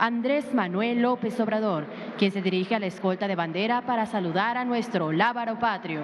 Andrés 0.00 0.54
Manuel 0.54 1.02
López 1.02 1.38
Obrador, 1.40 1.84
quien 2.16 2.32
se 2.32 2.40
dirige 2.40 2.74
a 2.74 2.78
la 2.78 2.86
escolta 2.86 3.28
de 3.28 3.36
bandera 3.36 3.82
para 3.82 4.06
saludar 4.06 4.56
a 4.56 4.64
nuestro 4.64 5.12
lábaro 5.12 5.58
patrio. 5.58 6.00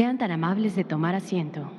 Sean 0.00 0.16
tan 0.16 0.30
amables 0.30 0.74
de 0.76 0.82
tomar 0.82 1.14
asiento. 1.14 1.70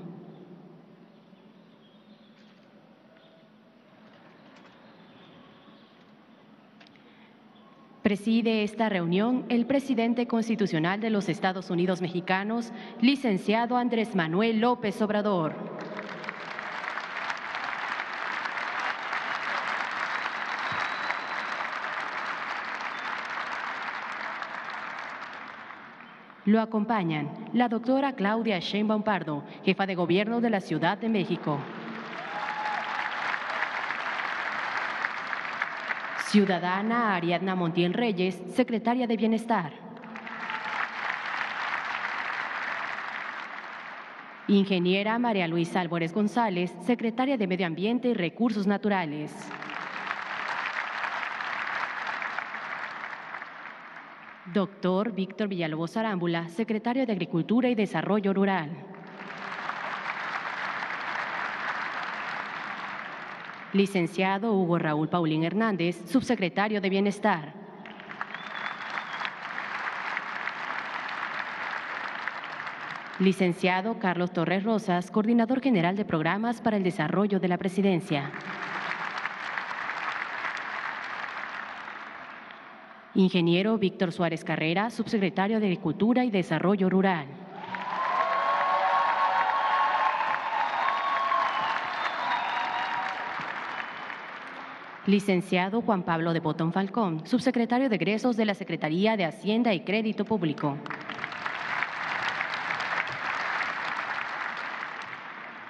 Preside 8.03 8.61
esta 8.61 8.89
reunión 8.89 9.45
el 9.49 9.65
presidente 9.65 10.27
constitucional 10.27 11.01
de 11.01 11.09
los 11.09 11.29
Estados 11.29 11.71
Unidos 11.71 11.99
mexicanos, 11.99 12.71
licenciado 13.01 13.75
Andrés 13.75 14.13
Manuel 14.13 14.59
López 14.59 15.01
Obrador. 15.01 15.70
Lo 26.51 26.59
acompañan 26.59 27.29
la 27.53 27.69
doctora 27.69 28.11
Claudia 28.11 28.59
Sheinbaum 28.59 29.03
Pardo, 29.03 29.41
jefa 29.63 29.85
de 29.85 29.95
gobierno 29.95 30.41
de 30.41 30.49
la 30.49 30.59
Ciudad 30.59 30.97
de 30.97 31.07
México. 31.07 31.57
Ciudadana 36.25 37.15
Ariadna 37.15 37.55
Montiel 37.55 37.93
Reyes, 37.93 38.35
secretaria 38.53 39.07
de 39.07 39.15
Bienestar. 39.15 39.71
Ingeniera 44.49 45.17
María 45.19 45.47
Luisa 45.47 45.79
Álvarez 45.79 46.13
González, 46.13 46.75
secretaria 46.85 47.37
de 47.37 47.47
Medio 47.47 47.65
Ambiente 47.65 48.09
y 48.09 48.13
Recursos 48.13 48.67
Naturales. 48.67 49.31
Doctor 54.53 55.13
Víctor 55.13 55.47
Villalobos 55.47 55.95
Arámbula, 55.95 56.49
secretario 56.49 57.05
de 57.05 57.13
Agricultura 57.13 57.69
y 57.69 57.75
Desarrollo 57.75 58.33
Rural. 58.33 58.69
Licenciado 63.71 64.53
Hugo 64.53 64.77
Raúl 64.77 65.07
Paulín 65.07 65.45
Hernández, 65.45 66.01
subsecretario 66.09 66.81
de 66.81 66.89
Bienestar. 66.89 67.53
Licenciado 73.19 73.99
Carlos 73.99 74.33
Torres 74.33 74.65
Rosas, 74.65 75.11
coordinador 75.11 75.61
general 75.61 75.95
de 75.95 76.03
programas 76.03 76.59
para 76.59 76.75
el 76.75 76.83
desarrollo 76.83 77.39
de 77.39 77.47
la 77.47 77.57
presidencia. 77.57 78.31
Ingeniero 83.21 83.77
Víctor 83.77 84.11
Suárez 84.11 84.43
Carrera, 84.43 84.89
subsecretario 84.89 85.59
de 85.59 85.67
Agricultura 85.67 86.25
y 86.25 86.31
Desarrollo 86.31 86.89
Rural. 86.89 87.27
Licenciado 95.05 95.81
Juan 95.81 96.03
Pablo 96.03 96.33
de 96.33 96.39
Botón 96.39 96.73
Falcón, 96.73 97.25
subsecretario 97.25 97.89
de 97.89 97.95
Egresos 97.95 98.37
de 98.37 98.45
la 98.45 98.53
Secretaría 98.53 99.17
de 99.17 99.25
Hacienda 99.25 99.73
y 99.73 99.81
Crédito 99.81 100.25
Público. 100.25 100.77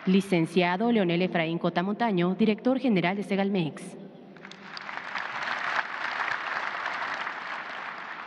Licenciado 0.06 0.92
Leonel 0.92 1.22
Efraín 1.22 1.58
Cotamontaño, 1.60 2.36
director 2.36 2.80
general 2.80 3.16
de 3.16 3.24
Segalmex. 3.24 4.01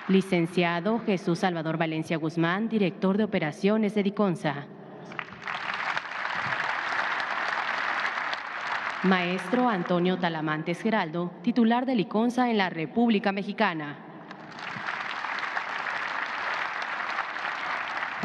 Licenciado 0.06 0.98
Jesús 0.98 1.38
Salvador 1.38 1.78
Valencia 1.78 2.18
Guzmán, 2.18 2.68
director 2.68 3.16
de 3.16 3.24
operaciones 3.24 3.94
de 3.94 4.02
Diconsa. 4.02 4.66
Maestro 9.04 9.66
Antonio 9.66 10.18
Talamantes 10.18 10.82
Geraldo, 10.82 11.32
titular 11.40 11.86
de 11.86 11.94
Liconza 11.94 12.50
en 12.50 12.58
la 12.58 12.68
República 12.68 13.32
Mexicana. 13.32 13.96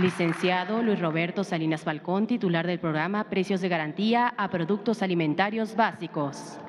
Licenciado 0.02 0.84
Luis 0.84 1.00
Roberto 1.00 1.46
Salinas 1.46 1.84
Falcón, 1.84 2.28
titular 2.28 2.68
del 2.68 2.80
programa 2.80 3.30
Precios 3.30 3.62
de 3.62 3.70
Garantía 3.70 4.34
a 4.36 4.50
Productos 4.50 5.02
Alimentarios 5.02 5.78
Básicos. 5.78 6.60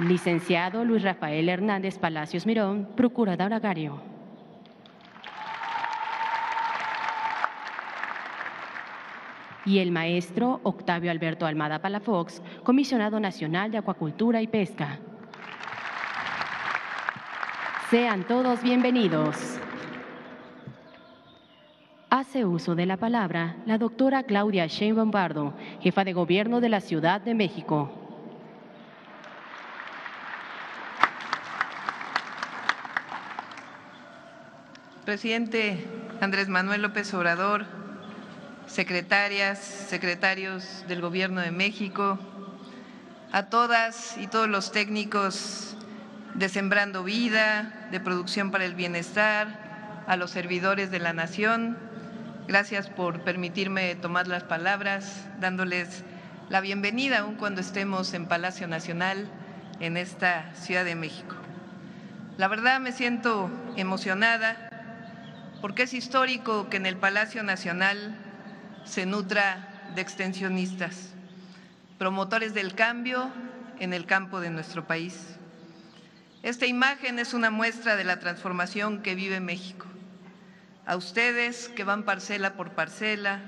Licenciado 0.00 0.84
Luis 0.84 1.04
Rafael 1.04 1.48
Hernández 1.48 1.98
Palacios 1.98 2.46
Mirón, 2.46 2.88
Procurador 2.96 3.52
Agario. 3.52 4.00
Y 9.64 9.78
el 9.78 9.92
maestro 9.92 10.60
Octavio 10.64 11.12
Alberto 11.12 11.46
Almada 11.46 11.80
Palafox, 11.80 12.42
Comisionado 12.64 13.20
Nacional 13.20 13.70
de 13.70 13.78
Acuacultura 13.78 14.42
y 14.42 14.48
Pesca. 14.48 14.98
Sean 17.88 18.24
todos 18.24 18.62
bienvenidos. 18.64 19.60
Hace 22.10 22.44
uso 22.44 22.74
de 22.74 22.86
la 22.86 22.96
palabra 22.96 23.56
la 23.64 23.78
doctora 23.78 24.24
Claudia 24.24 24.66
Sheinbaum 24.66 25.12
Bardo, 25.12 25.54
jefa 25.80 26.02
de 26.02 26.12
gobierno 26.12 26.60
de 26.60 26.68
la 26.68 26.80
Ciudad 26.80 27.20
de 27.20 27.34
México. 27.34 28.03
Presidente 35.04 35.84
Andrés 36.22 36.48
Manuel 36.48 36.80
López 36.80 37.12
Obrador, 37.12 37.66
secretarias, 38.66 39.58
secretarios 39.58 40.82
del 40.88 41.02
Gobierno 41.02 41.42
de 41.42 41.50
México, 41.50 42.18
a 43.30 43.50
todas 43.50 44.16
y 44.18 44.28
todos 44.28 44.48
los 44.48 44.72
técnicos 44.72 45.76
de 46.32 46.48
Sembrando 46.48 47.04
Vida, 47.04 47.86
de 47.90 48.00
Producción 48.00 48.50
para 48.50 48.64
el 48.64 48.74
Bienestar, 48.74 50.04
a 50.06 50.16
los 50.16 50.30
servidores 50.30 50.90
de 50.90 51.00
la 51.00 51.12
Nación, 51.12 51.76
gracias 52.48 52.88
por 52.88 53.20
permitirme 53.24 53.96
tomar 53.96 54.26
las 54.26 54.44
palabras, 54.44 55.26
dándoles 55.38 56.02
la 56.48 56.62
bienvenida 56.62 57.18
aún 57.18 57.34
cuando 57.34 57.60
estemos 57.60 58.14
en 58.14 58.26
Palacio 58.26 58.68
Nacional 58.68 59.28
en 59.80 59.98
esta 59.98 60.54
Ciudad 60.54 60.86
de 60.86 60.94
México. 60.94 61.36
La 62.38 62.48
verdad 62.48 62.80
me 62.80 62.92
siento 62.92 63.50
emocionada 63.76 64.70
porque 65.64 65.84
es 65.84 65.94
histórico 65.94 66.68
que 66.68 66.76
en 66.76 66.84
el 66.84 66.98
Palacio 66.98 67.42
Nacional 67.42 68.14
se 68.84 69.06
nutra 69.06 69.88
de 69.94 70.02
extensionistas, 70.02 71.14
promotores 71.96 72.52
del 72.52 72.74
cambio 72.74 73.30
en 73.80 73.94
el 73.94 74.04
campo 74.04 74.42
de 74.42 74.50
nuestro 74.50 74.86
país. 74.86 75.38
Esta 76.42 76.66
imagen 76.66 77.18
es 77.18 77.32
una 77.32 77.48
muestra 77.48 77.96
de 77.96 78.04
la 78.04 78.20
transformación 78.20 79.00
que 79.00 79.14
vive 79.14 79.40
México. 79.40 79.86
A 80.84 80.96
ustedes 80.96 81.70
que 81.70 81.82
van 81.82 82.02
parcela 82.02 82.56
por 82.56 82.72
parcela, 82.72 83.40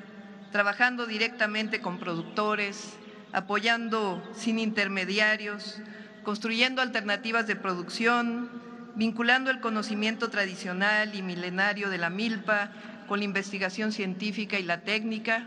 trabajando 0.52 1.04
directamente 1.04 1.82
con 1.82 1.98
productores, 1.98 2.94
apoyando 3.34 4.26
sin 4.34 4.58
intermediarios, 4.58 5.82
construyendo 6.24 6.80
alternativas 6.80 7.46
de 7.46 7.56
producción, 7.56 8.65
vinculando 8.96 9.50
el 9.50 9.60
conocimiento 9.60 10.30
tradicional 10.30 11.14
y 11.14 11.22
milenario 11.22 11.90
de 11.90 11.98
la 11.98 12.10
milpa 12.10 12.70
con 13.06 13.20
la 13.20 13.26
investigación 13.26 13.92
científica 13.92 14.58
y 14.58 14.62
la 14.62 14.80
técnica, 14.80 15.46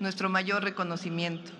nuestro 0.00 0.28
mayor 0.28 0.62
reconocimiento. 0.62 1.50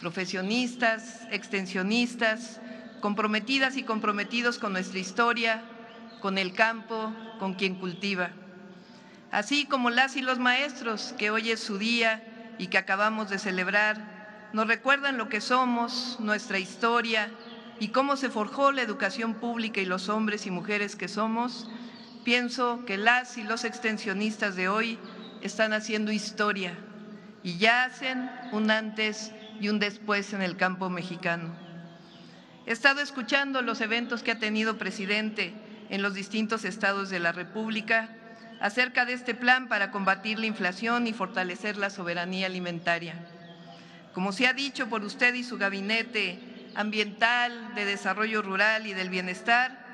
Profesionistas, 0.00 1.20
extensionistas, 1.30 2.60
comprometidas 3.00 3.76
y 3.76 3.82
comprometidos 3.82 4.58
con 4.58 4.72
nuestra 4.72 4.98
historia, 4.98 5.62
con 6.20 6.38
el 6.38 6.54
campo, 6.54 7.14
con 7.38 7.54
quien 7.54 7.74
cultiva. 7.74 8.30
Así 9.30 9.66
como 9.66 9.90
las 9.90 10.16
y 10.16 10.22
los 10.22 10.38
maestros, 10.38 11.14
que 11.18 11.30
hoy 11.30 11.50
es 11.50 11.60
su 11.60 11.76
día 11.76 12.24
y 12.56 12.68
que 12.68 12.78
acabamos 12.78 13.28
de 13.28 13.38
celebrar, 13.38 14.48
nos 14.54 14.68
recuerdan 14.68 15.18
lo 15.18 15.28
que 15.28 15.42
somos, 15.42 16.16
nuestra 16.20 16.58
historia 16.58 17.30
y 17.80 17.88
cómo 17.88 18.16
se 18.16 18.30
forjó 18.30 18.72
la 18.72 18.82
educación 18.82 19.34
pública 19.34 19.80
y 19.80 19.86
los 19.86 20.08
hombres 20.08 20.46
y 20.46 20.50
mujeres 20.50 20.96
que 20.96 21.08
somos, 21.08 21.68
pienso 22.24 22.84
que 22.86 22.96
las 22.96 23.36
y 23.36 23.42
los 23.42 23.64
extensionistas 23.64 24.56
de 24.56 24.68
hoy 24.68 24.98
están 25.42 25.72
haciendo 25.72 26.12
historia 26.12 26.76
y 27.42 27.58
ya 27.58 27.84
hacen 27.84 28.30
un 28.52 28.70
antes 28.70 29.32
y 29.60 29.68
un 29.68 29.78
después 29.78 30.32
en 30.32 30.42
el 30.42 30.56
campo 30.56 30.88
mexicano. 30.88 31.54
He 32.66 32.72
estado 32.72 33.00
escuchando 33.00 33.60
los 33.60 33.80
eventos 33.82 34.22
que 34.22 34.32
ha 34.32 34.38
tenido 34.38 34.78
presidente 34.78 35.52
en 35.90 36.00
los 36.00 36.14
distintos 36.14 36.64
estados 36.64 37.10
de 37.10 37.18
la 37.18 37.32
República 37.32 38.08
acerca 38.60 39.04
de 39.04 39.12
este 39.12 39.34
plan 39.34 39.68
para 39.68 39.90
combatir 39.90 40.38
la 40.38 40.46
inflación 40.46 41.06
y 41.06 41.12
fortalecer 41.12 41.76
la 41.76 41.90
soberanía 41.90 42.46
alimentaria. 42.46 43.14
Como 44.14 44.32
se 44.32 44.46
ha 44.46 44.54
dicho 44.54 44.88
por 44.88 45.04
usted 45.04 45.34
y 45.34 45.44
su 45.44 45.58
gabinete 45.58 46.53
ambiental, 46.74 47.74
de 47.74 47.84
desarrollo 47.84 48.42
rural 48.42 48.86
y 48.86 48.94
del 48.94 49.10
bienestar, 49.10 49.84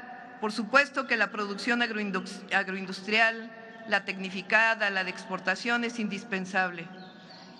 por 0.40 0.52
supuesto 0.52 1.06
que 1.06 1.16
la 1.16 1.30
producción 1.30 1.82
agroindustrial, 1.82 3.50
la 3.88 4.04
tecnificada, 4.04 4.90
la 4.90 5.04
de 5.04 5.10
exportación 5.10 5.84
es 5.84 5.98
indispensable, 5.98 6.86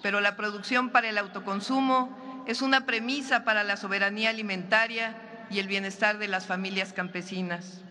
pero 0.02 0.20
la 0.20 0.36
producción 0.36 0.90
para 0.90 1.08
el 1.08 1.18
autoconsumo 1.18 2.44
es 2.46 2.62
una 2.62 2.86
premisa 2.86 3.44
para 3.44 3.64
la 3.64 3.76
soberanía 3.76 4.30
alimentaria 4.30 5.14
y 5.50 5.58
el 5.58 5.68
bienestar 5.68 6.18
de 6.18 6.28
las 6.28 6.46
familias 6.46 6.92
campesinas. 6.92 7.82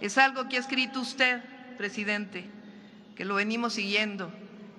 Es 0.00 0.18
algo 0.18 0.48
que 0.48 0.56
ha 0.56 0.60
escrito 0.60 1.00
usted, 1.00 1.42
presidente, 1.76 2.48
que 3.16 3.24
lo 3.24 3.34
venimos 3.34 3.72
siguiendo 3.72 4.32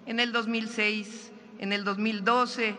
en 0.05 0.21
el 0.21 0.31
2006, 0.31 1.31
en 1.59 1.73
el 1.73 1.83
2012 1.83 2.75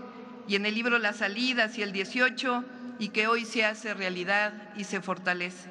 y 0.48 0.56
en 0.56 0.64
el 0.64 0.74
libro 0.74 0.98
Las 0.98 1.16
salidas 1.16 1.76
y 1.76 1.82
el 1.82 1.92
18 1.92 2.64
y 3.00 3.08
que 3.08 3.26
hoy 3.26 3.44
se 3.44 3.64
hace 3.64 3.94
realidad 3.94 4.52
y 4.76 4.84
se 4.84 5.00
fortalece. 5.00 5.70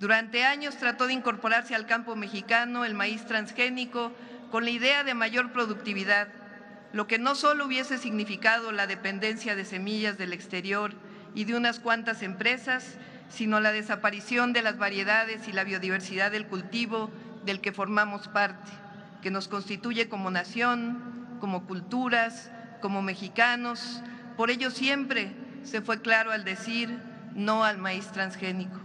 Durante 0.00 0.44
años 0.44 0.76
trató 0.78 1.06
de 1.06 1.12
incorporarse 1.12 1.76
al 1.76 1.86
campo 1.86 2.16
mexicano 2.16 2.84
el 2.84 2.94
maíz 2.94 3.24
transgénico 3.26 4.10
con 4.50 4.64
la 4.64 4.70
idea 4.70 5.04
de 5.04 5.14
mayor 5.14 5.52
productividad, 5.52 6.28
lo 6.92 7.06
que 7.06 7.18
no 7.18 7.36
solo 7.36 7.66
hubiese 7.66 7.98
significado 7.98 8.72
la 8.72 8.88
dependencia 8.88 9.54
de 9.54 9.64
semillas 9.64 10.18
del 10.18 10.32
exterior 10.32 10.94
y 11.34 11.44
de 11.44 11.54
unas 11.54 11.78
cuantas 11.78 12.22
empresas, 12.22 12.96
sino 13.28 13.60
la 13.60 13.70
desaparición 13.70 14.52
de 14.52 14.62
las 14.62 14.76
variedades 14.76 15.46
y 15.46 15.52
la 15.52 15.64
biodiversidad 15.64 16.32
del 16.32 16.48
cultivo 16.48 17.10
del 17.44 17.60
que 17.60 17.72
formamos 17.72 18.26
parte 18.26 18.72
que 19.22 19.30
nos 19.30 19.48
constituye 19.48 20.08
como 20.08 20.30
nación, 20.30 20.98
como 21.40 21.64
culturas, 21.66 22.50
como 22.80 23.00
mexicanos. 23.00 24.02
Por 24.36 24.50
ello 24.50 24.70
siempre 24.70 25.32
se 25.64 25.80
fue 25.80 26.00
claro 26.00 26.32
al 26.32 26.44
decir 26.44 26.98
no 27.34 27.64
al 27.64 27.78
maíz 27.78 28.06
transgénico. 28.08 28.78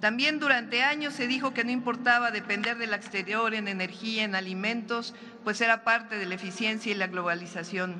También 0.00 0.38
durante 0.38 0.82
años 0.82 1.12
se 1.12 1.26
dijo 1.26 1.52
que 1.52 1.62
no 1.62 1.70
importaba 1.70 2.30
depender 2.30 2.78
del 2.78 2.94
exterior 2.94 3.52
en 3.54 3.68
energía, 3.68 4.24
en 4.24 4.34
alimentos, 4.34 5.14
pues 5.44 5.60
era 5.60 5.84
parte 5.84 6.16
de 6.16 6.24
la 6.24 6.36
eficiencia 6.36 6.90
y 6.90 6.94
la 6.94 7.06
globalización. 7.06 7.94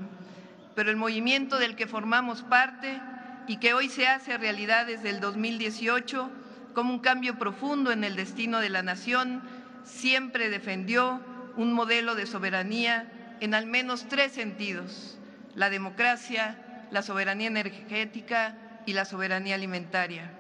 Pero 0.75 0.91
el 0.91 0.97
movimiento 0.97 1.59
del 1.59 1.77
que 1.77 1.87
formamos 1.87 2.43
parte 2.43 3.01
y 3.47 3.59
que 3.59 3.75
hoy 3.75 3.91
se 3.91 4.07
hace 4.07 4.39
realidad 4.39 4.87
desde 4.87 5.11
el 5.11 5.21
2018 5.21 6.31
como 6.75 6.95
un 6.95 7.01
cambio 7.01 7.39
profundo 7.39 7.93
en 7.93 8.05
el 8.05 8.17
destino 8.17 8.61
de 8.61 8.71
la 8.71 8.83
nación, 8.83 9.43
siempre 9.85 10.49
defendió 10.49 11.21
un 11.57 11.73
modelo 11.73 12.15
de 12.15 12.27
soberanía 12.27 13.11
en 13.41 13.55
al 13.55 13.67
menos 13.67 14.07
tres 14.09 14.33
sentidos, 14.33 15.19
la 15.55 15.69
democracia, 15.69 16.57
la 16.91 17.03
soberanía 17.03 17.49
energética 17.49 18.57
y 18.87 18.93
la 18.93 19.05
soberanía 19.05 19.55
alimentaria. 19.55 20.31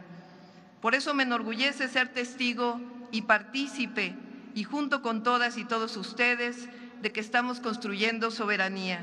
Por 0.80 0.94
eso 0.94 1.14
me 1.14 1.24
enorgullece 1.24 1.88
ser 1.88 2.08
testigo 2.08 2.80
y 3.10 3.22
partícipe, 3.22 4.14
y 4.54 4.64
junto 4.64 5.02
con 5.02 5.22
todas 5.22 5.56
y 5.56 5.64
todos 5.64 5.96
ustedes, 5.96 6.68
de 7.02 7.12
que 7.12 7.20
estamos 7.20 7.60
construyendo 7.60 8.30
soberanía, 8.30 9.02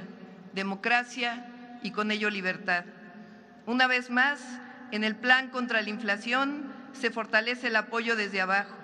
democracia 0.53 1.45
y 1.83 1.91
con 1.91 2.11
ello 2.11 2.29
libertad. 2.29 2.85
Una 3.65 3.87
vez 3.87 4.09
más, 4.09 4.41
en 4.91 5.03
el 5.03 5.15
plan 5.15 5.49
contra 5.49 5.81
la 5.81 5.89
inflación 5.89 6.71
se 6.93 7.11
fortalece 7.11 7.67
el 7.67 7.75
apoyo 7.75 8.15
desde 8.15 8.41
abajo 8.41 8.77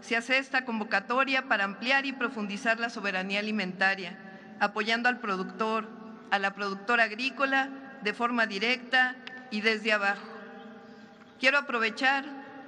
se 0.00 0.16
hace 0.16 0.38
esta 0.38 0.64
convocatoria 0.64 1.48
para 1.48 1.64
ampliar 1.64 2.06
y 2.06 2.12
profundizar 2.12 2.78
la 2.78 2.90
soberanía 2.90 3.40
alimentaria, 3.40 4.16
apoyando 4.60 5.08
al 5.08 5.20
productor, 5.20 5.88
a 6.30 6.38
la 6.38 6.54
productora 6.54 7.04
agrícola 7.04 7.70
de 8.02 8.12
forma 8.12 8.46
directa 8.46 9.16
y 9.50 9.60
desde 9.60 9.92
abajo. 9.92 10.26
Quiero 11.40 11.58
aprovechar 11.58 12.24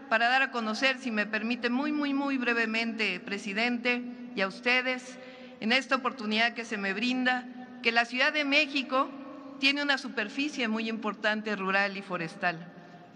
para 0.08 0.28
dar 0.28 0.42
a 0.42 0.50
conocer, 0.50 0.98
si 0.98 1.10
me 1.10 1.26
permite 1.26 1.70
muy, 1.70 1.92
muy, 1.92 2.14
muy 2.14 2.38
brevemente, 2.38 3.20
presidente, 3.20 4.02
y 4.34 4.40
a 4.40 4.48
ustedes, 4.48 5.18
en 5.60 5.72
esta 5.72 5.96
oportunidad 5.96 6.54
que 6.54 6.64
se 6.64 6.78
me 6.78 6.94
brinda, 6.94 7.44
que 7.82 7.92
la 7.92 8.04
Ciudad 8.04 8.32
de 8.32 8.44
México 8.44 9.10
tiene 9.58 9.82
una 9.82 9.98
superficie 9.98 10.68
muy 10.68 10.88
importante 10.88 11.56
rural 11.56 11.96
y 11.96 12.02
forestal, 12.02 12.58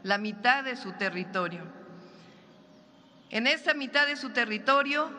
la 0.03 0.19
mitad 0.19 0.65
de 0.65 0.76
su 0.76 0.93
territorio. 0.93 1.62
En 3.31 3.47
esta 3.47 3.75
mitad 3.75 4.06
de 4.06 4.17
su 4.17 4.31
territorio 4.31 5.11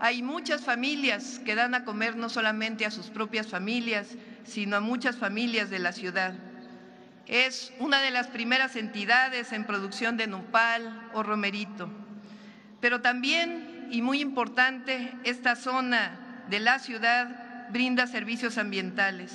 hay 0.00 0.22
muchas 0.22 0.62
familias 0.62 1.40
que 1.44 1.54
dan 1.54 1.74
a 1.74 1.84
comer 1.84 2.16
no 2.16 2.28
solamente 2.28 2.84
a 2.84 2.90
sus 2.90 3.06
propias 3.06 3.46
familias, 3.46 4.16
sino 4.44 4.76
a 4.76 4.80
muchas 4.80 5.16
familias 5.16 5.70
de 5.70 5.78
la 5.78 5.92
ciudad. 5.92 6.34
Es 7.26 7.72
una 7.78 8.00
de 8.00 8.10
las 8.10 8.26
primeras 8.26 8.76
entidades 8.76 9.52
en 9.52 9.64
producción 9.64 10.16
de 10.16 10.26
nopal 10.26 11.10
o 11.14 11.22
romerito. 11.22 11.88
Pero 12.80 13.00
también, 13.00 13.88
y 13.90 14.02
muy 14.02 14.20
importante, 14.20 15.12
esta 15.24 15.54
zona 15.54 16.44
de 16.50 16.60
la 16.60 16.78
ciudad 16.78 17.68
brinda 17.70 18.06
servicios 18.06 18.58
ambientales, 18.58 19.32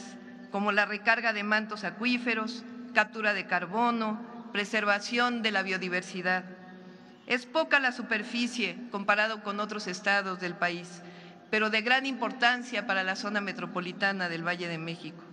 como 0.51 0.71
la 0.71 0.86
recarga 0.86 1.33
de 1.33 1.44
mantos 1.44 1.83
acuíferos, 1.83 2.63
captura 2.94 3.33
de 3.33 3.48
carbono, 3.48 4.19
preservación 4.51 5.42
de 5.42 5.51
la 5.51 5.63
biodiversidad. 5.63 6.44
Es 7.25 7.45
poca 7.45 7.80
la 7.80 7.92
superficie 7.92 8.77
comparado 8.92 9.44
con 9.44 9.59
otros 9.59 9.88
estados 9.88 10.39
del 10.39 10.56
país, 10.56 11.01
pero 11.49 11.69
de 11.69 11.81
gran 11.81 12.05
importancia 12.05 12.85
para 12.88 13.03
la 13.03 13.15
zona 13.15 13.41
metropolitana 13.41 14.29
del 14.29 14.45
Valle 14.45 14.67
de 14.67 14.77
México. 14.77 15.23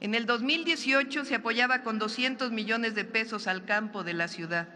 En 0.00 0.14
el 0.14 0.26
2018 0.26 1.24
se 1.24 1.34
apoyaba 1.36 1.82
con 1.82 1.98
200 1.98 2.50
millones 2.50 2.94
de 2.94 3.04
pesos 3.04 3.46
al 3.46 3.64
campo 3.64 4.02
de 4.02 4.14
la 4.14 4.28
ciudad. 4.28 4.68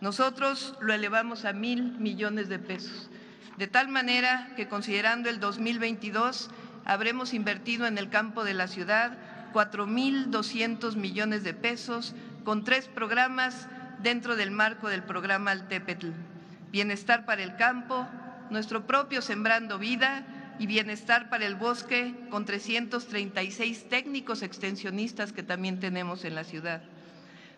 Nosotros 0.00 0.76
lo 0.80 0.92
elevamos 0.92 1.44
a 1.44 1.52
mil 1.52 1.98
millones 1.98 2.48
de 2.48 2.58
pesos, 2.58 3.10
de 3.56 3.66
tal 3.66 3.88
manera 3.88 4.52
que 4.56 4.68
considerando 4.68 5.28
el 5.28 5.40
2022 5.40 6.50
habremos 6.84 7.34
invertido 7.34 7.86
en 7.86 7.98
el 7.98 8.08
campo 8.08 8.44
de 8.44 8.54
la 8.54 8.66
ciudad 8.66 9.16
4.200 9.52 10.96
millones 10.96 11.44
de 11.44 11.54
pesos 11.54 12.14
con 12.44 12.64
tres 12.64 12.88
programas 12.88 13.68
dentro 14.02 14.36
del 14.36 14.50
marco 14.50 14.88
del 14.88 15.02
programa 15.02 15.52
Altepetl. 15.52 16.08
Bienestar 16.70 17.24
para 17.24 17.42
el 17.42 17.56
campo, 17.56 18.08
nuestro 18.52 18.86
propio 18.86 19.22
Sembrando 19.22 19.78
Vida 19.78 20.24
y 20.58 20.66
Bienestar 20.66 21.28
para 21.28 21.46
el 21.46 21.56
Bosque 21.56 22.14
con 22.30 22.44
336 22.44 23.88
técnicos 23.88 24.42
extensionistas 24.42 25.32
que 25.32 25.42
también 25.42 25.80
tenemos 25.80 26.24
en 26.24 26.34
la 26.34 26.44
ciudad. 26.44 26.82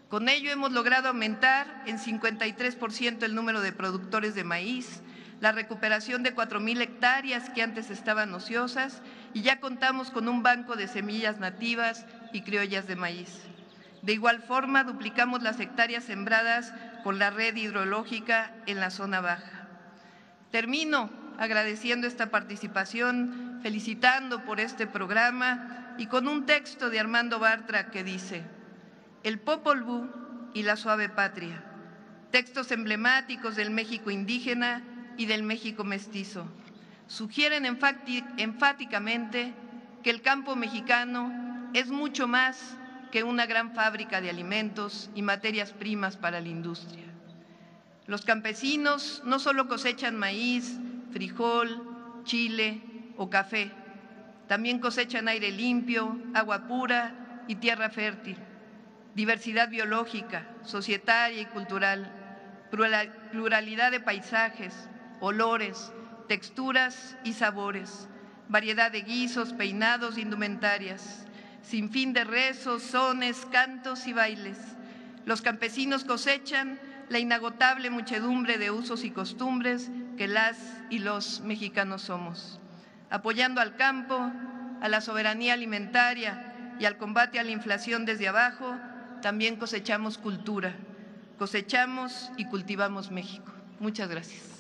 Con 0.09 0.29
ello 0.29 0.51
hemos 0.51 0.73
logrado 0.73 1.09
aumentar 1.09 1.83
en 1.87 1.99
53% 1.99 3.23
el 3.25 3.35
número 3.35 3.61
de 3.61 3.73
productores 3.73 4.35
de 4.35 4.45
maíz, 4.45 5.03
la 5.41 5.53
recuperación 5.53 6.23
de 6.23 6.35
4.000 6.35 6.81
hectáreas 6.81 7.51
que 7.51 7.63
antes 7.63 7.91
estaban 7.91 8.33
ociosas 8.33 9.03
y 9.35 9.43
ya 9.43 9.61
contamos 9.61 10.11
con 10.11 10.29
un 10.29 10.43
banco 10.43 10.77
de 10.77 10.87
semillas 10.87 11.39
nativas 11.39 12.07
y 12.33 12.43
criollas 12.43 12.87
de 12.87 12.97
maíz. 12.97 13.41
De 14.03 14.13
igual 14.13 14.41
forma, 14.41 14.85
duplicamos 14.85 15.43
las 15.43 15.59
hectáreas 15.59 16.05
sembradas 16.05 16.73
con 17.03 17.19
la 17.19 17.31
red 17.31 17.57
hidrológica 17.57 18.53
en 18.67 18.79
la 18.79 18.91
zona 18.91 19.21
baja. 19.21 19.64
Termino 20.55 21.11
agradeciendo 21.37 22.07
esta 22.07 22.31
participación, 22.31 23.59
felicitando 23.61 24.45
por 24.45 24.61
este 24.61 24.87
programa 24.87 25.97
y 25.99 26.07
con 26.07 26.29
un 26.29 26.47
texto 26.47 26.91
de 26.91 27.01
Armando 27.01 27.41
Bartra 27.41 27.91
que 27.91 28.05
dice, 28.05 28.45
El 29.25 29.41
Popol 29.41 29.83
Vuh 29.83 30.07
y 30.55 30.63
la 30.63 30.77
suave 30.77 31.09
patria, 31.09 31.61
textos 32.31 32.71
emblemáticos 32.71 33.57
del 33.57 33.73
México 33.73 34.13
indígena 34.13 34.85
y 35.17 35.27
del 35.27 35.43
México 35.43 35.83
mestizo, 35.83 36.47
sugieren 37.09 37.67
enfáticamente 37.67 39.53
que 40.05 40.11
el 40.11 40.23
campo 40.23 40.55
mexicano 40.55 41.33
es 41.75 41.89
mucho 41.89 42.29
más 42.29 42.77
que 43.11 43.25
una 43.25 43.47
gran 43.47 43.75
fábrica 43.75 44.21
de 44.21 44.31
alimentos 44.31 45.11
y 45.17 45.23
materias 45.23 45.73
primas 45.73 46.17
para 46.17 46.41
la 46.41 46.49
industria. 46.49 47.14
Los 48.07 48.25
campesinos 48.25 49.23
no 49.25 49.39
solo 49.39 49.67
cosechan 49.67 50.17
maíz, 50.17 50.79
frijol, 51.13 52.23
chile 52.25 52.83
o 53.17 53.31
café, 53.31 53.71
también 54.47 54.79
cosechan 54.79 55.27
aire 55.29 55.51
limpio, 55.51 56.19
agua 56.35 56.67
pura 56.67 57.15
y 57.49 57.55
tierra 57.57 57.89
fértil, 57.89 58.37
diversidad 59.15 59.71
biológica, 59.71 60.47
societaria 60.65 61.41
y 61.41 61.47
cultural, 61.47 62.13
pluralidad 63.31 63.91
de 63.91 64.01
paisajes, 64.01 64.75
olores, 65.21 65.91
texturas 66.29 67.17
y 67.25 67.33
sabores, 67.33 68.09
variedad 68.49 68.93
de 68.93 69.01
guisos, 69.01 69.55
peinados, 69.55 70.19
indumentarias, 70.19 71.25
sin 71.63 71.91
fin 71.91 72.13
de 72.13 72.25
rezos, 72.25 72.83
sones, 72.83 73.47
cantos 73.51 74.07
y 74.07 74.13
bailes. 74.13 74.59
Los 75.25 75.41
campesinos 75.41 76.05
cosechan 76.05 76.79
la 77.09 77.19
inagotable 77.19 77.91
muchedumbre 77.91 78.59
de 78.59 78.71
usos 78.71 79.05
y 79.05 79.11
costumbres 79.11 79.91
que 80.17 80.29
las 80.29 80.57
y 80.91 80.99
los 80.99 81.41
mexicanos 81.41 82.03
somos. 82.03 82.61
Apoyando 83.11 83.61
al 83.61 83.77
campo, 83.77 84.31
a 84.81 84.89
la 84.89 85.01
soberanía 85.01 85.55
alimentaria 85.55 86.75
y 86.79 86.85
al 86.85 86.97
combate 86.97 87.39
a 87.39 87.45
la 87.45 87.51
inflación 87.51 88.05
desde 88.05 88.29
abajo, 88.29 88.77
también 89.23 89.57
cosechamos 89.57 90.19
cultura, 90.19 90.75
cosechamos 91.39 92.31
y 92.37 92.47
cultivamos 92.47 93.11
México. 93.11 93.53
Muchas 93.81 94.09
gracias. 94.09 94.54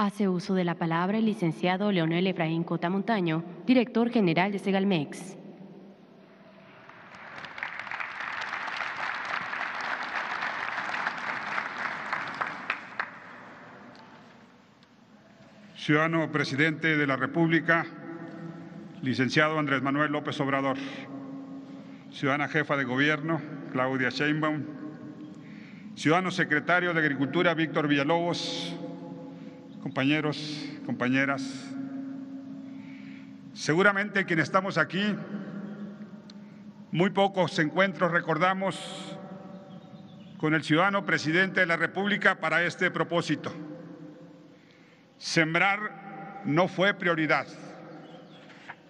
Hace 0.00 0.28
uso 0.28 0.54
de 0.54 0.62
la 0.62 0.76
palabra 0.76 1.18
el 1.18 1.24
licenciado 1.24 1.90
Leonel 1.90 2.28
Efraín 2.28 2.62
Cota 2.62 2.88
Montaño, 2.88 3.42
director 3.66 4.10
general 4.10 4.52
de 4.52 4.60
Segalmex. 4.60 5.36
Ciudadano 15.74 16.30
Presidente 16.30 16.96
de 16.96 17.06
la 17.08 17.16
República, 17.16 17.84
licenciado 19.02 19.58
Andrés 19.58 19.82
Manuel 19.82 20.12
López 20.12 20.38
Obrador, 20.38 20.76
Ciudadana 22.12 22.46
Jefa 22.46 22.76
de 22.76 22.84
Gobierno, 22.84 23.40
Claudia 23.72 24.10
Sheinbaum, 24.10 24.62
Ciudadano 25.96 26.30
Secretario 26.30 26.94
de 26.94 27.00
Agricultura, 27.00 27.52
Víctor 27.54 27.88
Villalobos, 27.88 28.77
compañeros, 29.88 30.66
compañeras, 30.84 31.42
seguramente 33.54 34.26
quienes 34.26 34.44
estamos 34.44 34.76
aquí, 34.76 35.16
muy 36.90 37.08
pocos 37.08 37.58
encuentros 37.58 38.12
recordamos 38.12 39.16
con 40.36 40.52
el 40.52 40.62
ciudadano 40.62 41.06
presidente 41.06 41.60
de 41.60 41.66
la 41.66 41.78
República 41.78 42.38
para 42.38 42.64
este 42.64 42.90
propósito. 42.90 43.50
Sembrar 45.16 46.42
no 46.44 46.68
fue 46.68 46.92
prioridad. 46.92 47.46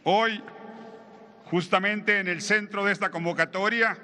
Hoy, 0.03 0.43
justamente 1.45 2.19
en 2.19 2.27
el 2.27 2.41
centro 2.41 2.85
de 2.85 2.91
esta 2.91 3.11
convocatoria, 3.11 3.97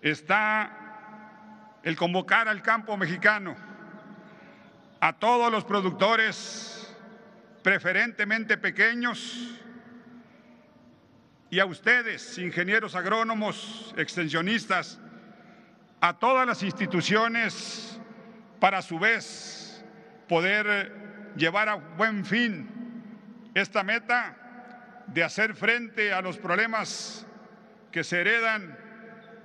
está 0.00 1.80
el 1.82 1.96
convocar 1.96 2.46
al 2.46 2.62
campo 2.62 2.96
mexicano 2.96 3.65
a 5.00 5.12
todos 5.12 5.50
los 5.52 5.64
productores, 5.64 6.94
preferentemente 7.62 8.56
pequeños, 8.56 9.60
y 11.48 11.60
a 11.60 11.66
ustedes, 11.66 12.38
ingenieros 12.38 12.94
agrónomos, 12.94 13.94
extensionistas, 13.96 14.98
a 16.00 16.18
todas 16.18 16.46
las 16.46 16.62
instituciones 16.62 18.00
para 18.60 18.78
a 18.78 18.82
su 18.82 18.98
vez 18.98 19.84
poder 20.28 21.32
llevar 21.36 21.68
a 21.68 21.74
buen 21.74 22.24
fin 22.24 22.68
esta 23.54 23.82
meta 23.82 24.36
de 25.06 25.22
hacer 25.22 25.54
frente 25.54 26.12
a 26.12 26.20
los 26.20 26.36
problemas 26.36 27.26
que 27.92 28.02
se 28.02 28.20
heredan 28.20 28.76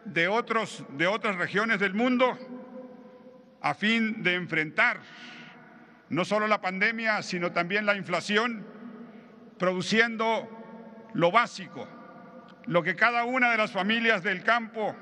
de, 0.05 0.27
otros, 0.27 0.83
de 0.97 1.07
otras 1.07 1.35
regiones 1.35 1.79
del 1.79 1.93
mundo 1.93 2.37
a 3.61 3.73
fin 3.75 4.23
de 4.23 4.33
enfrentar 4.33 4.99
no 6.11 6.25
solo 6.25 6.45
la 6.47 6.59
pandemia, 6.59 7.21
sino 7.21 7.53
también 7.53 7.85
la 7.85 7.95
inflación, 7.95 8.65
produciendo 9.57 11.09
lo 11.13 11.31
básico, 11.31 11.87
lo 12.65 12.83
que 12.83 12.97
cada 12.97 13.23
una 13.23 13.49
de 13.49 13.57
las 13.57 13.71
familias 13.71 14.21
del 14.21 14.43
campo 14.43 14.93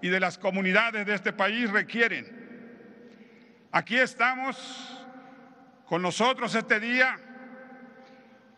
y 0.00 0.08
de 0.08 0.20
las 0.20 0.38
comunidades 0.38 1.04
de 1.04 1.14
este 1.14 1.32
país 1.32 1.68
requieren. 1.70 3.66
Aquí 3.72 3.96
estamos 3.96 5.04
con 5.86 6.00
nosotros 6.00 6.54
este 6.54 6.78
día 6.78 7.18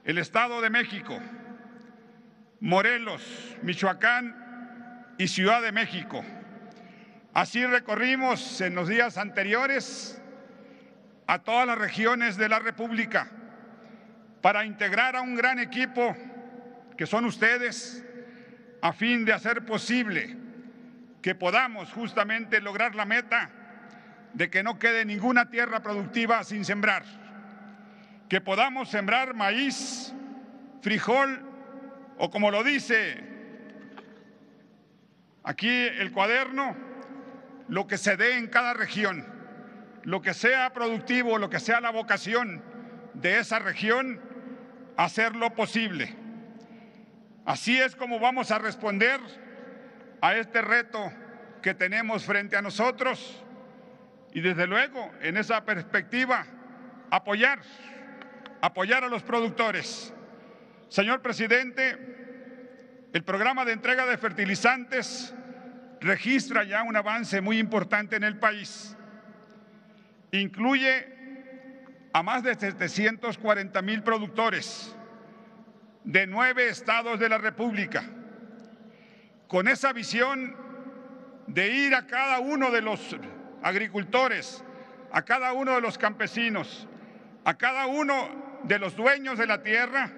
el 0.04 0.18
Estado 0.18 0.61
de 0.61 0.68
México, 0.68 1.18
Morelos, 2.61 3.57
Michoacán 3.62 5.07
y 5.16 5.26
Ciudad 5.28 5.62
de 5.62 5.73
México. 5.73 6.23
Así 7.33 7.64
recorrimos 7.64 8.61
en 8.61 8.75
los 8.75 8.88
días 8.88 9.16
anteriores 9.16 10.18
a 11.28 11.40
todas 11.40 11.66
las 11.66 11.76
regiones 11.76 12.38
de 12.38 12.49
la 12.49 12.58
República 12.58 13.28
para 14.40 14.64
integrar 14.64 15.14
a 15.14 15.20
un 15.20 15.37
gran 15.37 15.58
equipo 15.58 16.16
que 16.97 17.04
son 17.04 17.26
ustedes 17.26 18.02
a 18.80 18.94
fin 18.94 19.26
de 19.26 19.35
hacer 19.35 19.66
posible 19.66 20.37
que 21.20 21.35
podamos 21.35 21.92
justamente 21.92 22.62
lograr 22.62 22.94
la 22.94 23.04
meta 23.04 23.50
de 24.32 24.49
que 24.49 24.62
no 24.62 24.78
quede 24.78 25.04
ninguna 25.04 25.50
tierra 25.50 25.82
productiva 25.82 26.42
sin 26.44 26.64
sembrar, 26.64 27.04
que 28.30 28.40
podamos 28.40 28.88
sembrar 28.88 29.35
maíz, 29.35 30.14
frijol 30.80 31.42
o 32.16 32.30
como 32.30 32.50
lo 32.50 32.64
dice 32.64 33.23
aquí 35.44 35.68
el 35.68 36.11
cuaderno, 36.11 36.75
lo 37.68 37.87
que 37.87 37.99
se 37.99 38.16
dé 38.16 38.38
en 38.38 38.47
cada 38.47 38.73
región 38.73 39.38
lo 40.05 40.23
que 40.23 40.35
sea 40.35 40.73
productivo, 40.73 41.38
lo 41.38 41.50
que 41.50 41.61
sea 41.61 41.81
la 41.81 41.90
vocación 41.90 42.62
de 43.14 43.38
esa 43.38 43.59
región, 43.59 44.21
hacerlo 44.97 45.55
posible. 45.55 46.14
Así 47.45 47.78
es 47.78 47.97
como 47.97 48.19
vamos 48.19 48.50
a 48.50 48.59
responder 48.59 49.21
a 50.21 50.37
este 50.37 50.61
reto 50.61 51.12
que 51.62 51.75
tenemos 51.75 52.25
frente 52.25 52.57
a 52.57 52.62
nosotros 52.62 53.43
y 54.33 54.40
desde 54.40 54.67
luego 54.67 55.11
en 55.23 55.37
esa 55.37 55.64
perspectiva 55.64 56.45
apoyar, 57.11 57.61
apoyar 58.61 59.05
a 59.05 59.09
los 59.09 59.23
productores. 59.23 60.12
Señor 60.88 61.23
presidente, 61.23 61.97
el 63.12 63.25
programa 63.25 63.64
de 63.64 63.73
entrega 63.73 64.05
de 64.07 64.19
fertilizantes 64.19 65.35
registra 66.00 66.64
ya 66.64 66.83
un 66.83 66.97
avance 66.97 67.40
muy 67.40 67.59
importante 67.59 68.17
en 68.17 68.25
el 68.25 68.38
país. 68.38 68.98
Incluye 70.32 71.18
a 72.12 72.23
más 72.23 72.42
de 72.42 72.54
740 72.54 73.82
mil 73.82 74.02
productores 74.02 74.94
de 76.04 76.26
nueve 76.26 76.68
estados 76.68 77.18
de 77.18 77.28
la 77.28 77.38
República, 77.38 78.02
con 79.47 79.68
esa 79.68 79.92
visión 79.92 80.56
de 81.47 81.70
ir 81.70 81.94
a 81.94 82.06
cada 82.06 82.40
uno 82.40 82.70
de 82.70 82.82
los 82.82 83.16
agricultores, 83.62 84.64
a 85.12 85.23
cada 85.23 85.52
uno 85.52 85.75
de 85.75 85.80
los 85.80 85.99
campesinos, 85.99 86.87
a 87.44 87.54
cada 87.54 87.87
uno 87.87 88.61
de 88.64 88.78
los 88.78 88.97
dueños 88.97 89.38
de 89.38 89.47
la 89.47 89.62
tierra, 89.62 90.11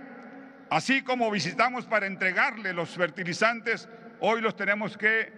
así 0.70 1.02
como 1.02 1.30
visitamos 1.30 1.86
para 1.86 2.06
entregarle 2.06 2.72
los 2.72 2.90
fertilizantes, 2.90 3.88
hoy 4.20 4.40
los 4.40 4.56
tenemos 4.56 4.96
que 4.96 5.32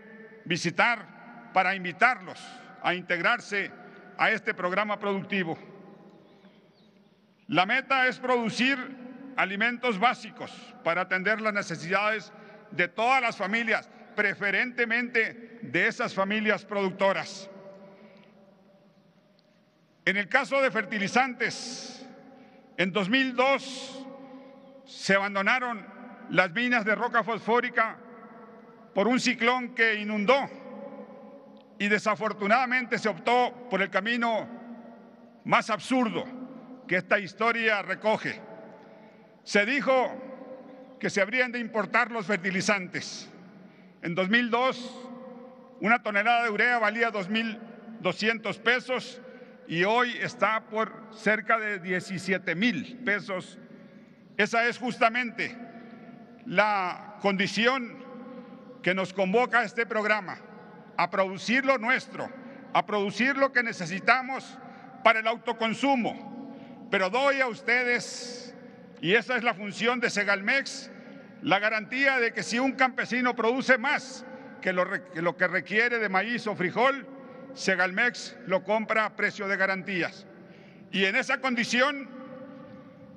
visitar 0.44 1.50
para 1.52 1.74
invitarlos 1.74 2.42
a 2.82 2.94
integrarse 2.94 3.70
a 4.18 4.30
este 4.30 4.54
programa 4.54 4.98
productivo. 4.98 5.58
La 7.48 7.66
meta 7.66 8.06
es 8.06 8.18
producir 8.18 8.78
alimentos 9.36 9.98
básicos 9.98 10.50
para 10.84 11.02
atender 11.02 11.40
las 11.40 11.52
necesidades 11.52 12.32
de 12.70 12.88
todas 12.88 13.20
las 13.20 13.36
familias, 13.36 13.88
preferentemente 14.16 15.58
de 15.62 15.86
esas 15.86 16.14
familias 16.14 16.64
productoras. 16.64 17.50
En 20.04 20.16
el 20.16 20.28
caso 20.28 20.60
de 20.60 20.70
fertilizantes, 20.70 22.06
en 22.76 22.92
2002 22.92 24.06
se 24.84 25.14
abandonaron 25.14 25.86
las 26.30 26.50
minas 26.52 26.84
de 26.84 26.94
roca 26.94 27.22
fosfórica 27.22 27.98
por 28.94 29.06
un 29.06 29.20
ciclón 29.20 29.74
que 29.74 29.94
inundó 29.96 30.48
y 31.82 31.88
desafortunadamente 31.88 32.96
se 32.96 33.08
optó 33.08 33.66
por 33.68 33.82
el 33.82 33.90
camino 33.90 34.48
más 35.44 35.68
absurdo 35.68 36.24
que 36.86 36.94
esta 36.94 37.18
historia 37.18 37.82
recoge. 37.82 38.40
Se 39.42 39.66
dijo 39.66 40.96
que 41.00 41.10
se 41.10 41.20
habrían 41.20 41.50
de 41.50 41.58
importar 41.58 42.12
los 42.12 42.26
fertilizantes. 42.26 43.28
En 44.00 44.14
2002 44.14 45.08
Una 45.80 46.00
tonelada 46.00 46.44
de 46.44 46.50
urea 46.50 46.78
valía 46.78 47.10
2.200 47.10 48.60
pesos 48.60 49.20
y 49.66 49.82
hoy 49.82 50.16
está 50.20 50.60
por 50.66 50.92
cerca 51.10 51.58
de 51.58 51.80
17 51.80 52.54
mil 52.54 53.00
pesos. 53.04 53.58
Esa 54.36 54.68
es 54.68 54.78
justamente 54.78 55.58
la 56.46 57.16
condición 57.20 58.04
que 58.84 58.94
nos 58.94 59.12
convoca 59.12 59.58
a 59.58 59.64
este 59.64 59.84
programa, 59.84 60.38
a 60.96 61.10
producir 61.10 61.64
lo 61.64 61.78
nuestro, 61.78 62.30
a 62.72 62.86
producir 62.86 63.36
lo 63.36 63.52
que 63.52 63.62
necesitamos 63.62 64.58
para 65.02 65.20
el 65.20 65.26
autoconsumo. 65.26 66.86
Pero 66.90 67.10
doy 67.10 67.40
a 67.40 67.46
ustedes, 67.46 68.54
y 69.00 69.14
esa 69.14 69.36
es 69.36 69.44
la 69.44 69.54
función 69.54 70.00
de 70.00 70.10
Segalmex, 70.10 70.90
la 71.42 71.58
garantía 71.58 72.20
de 72.20 72.32
que 72.32 72.42
si 72.42 72.58
un 72.58 72.72
campesino 72.72 73.34
produce 73.34 73.78
más 73.78 74.24
que 74.60 74.72
lo, 74.72 75.36
que 75.36 75.48
requiere 75.48 75.98
de 75.98 76.08
maíz 76.08 76.46
o 76.46 76.54
frijol, 76.54 77.06
Segalmex 77.54 78.36
lo 78.46 78.62
compra 78.62 79.04
a 79.04 79.16
precio 79.16 79.48
de 79.48 79.56
garantías. 79.56 80.26
Y 80.92 81.04
en 81.04 81.16
esa 81.16 81.38
condición, 81.38 82.08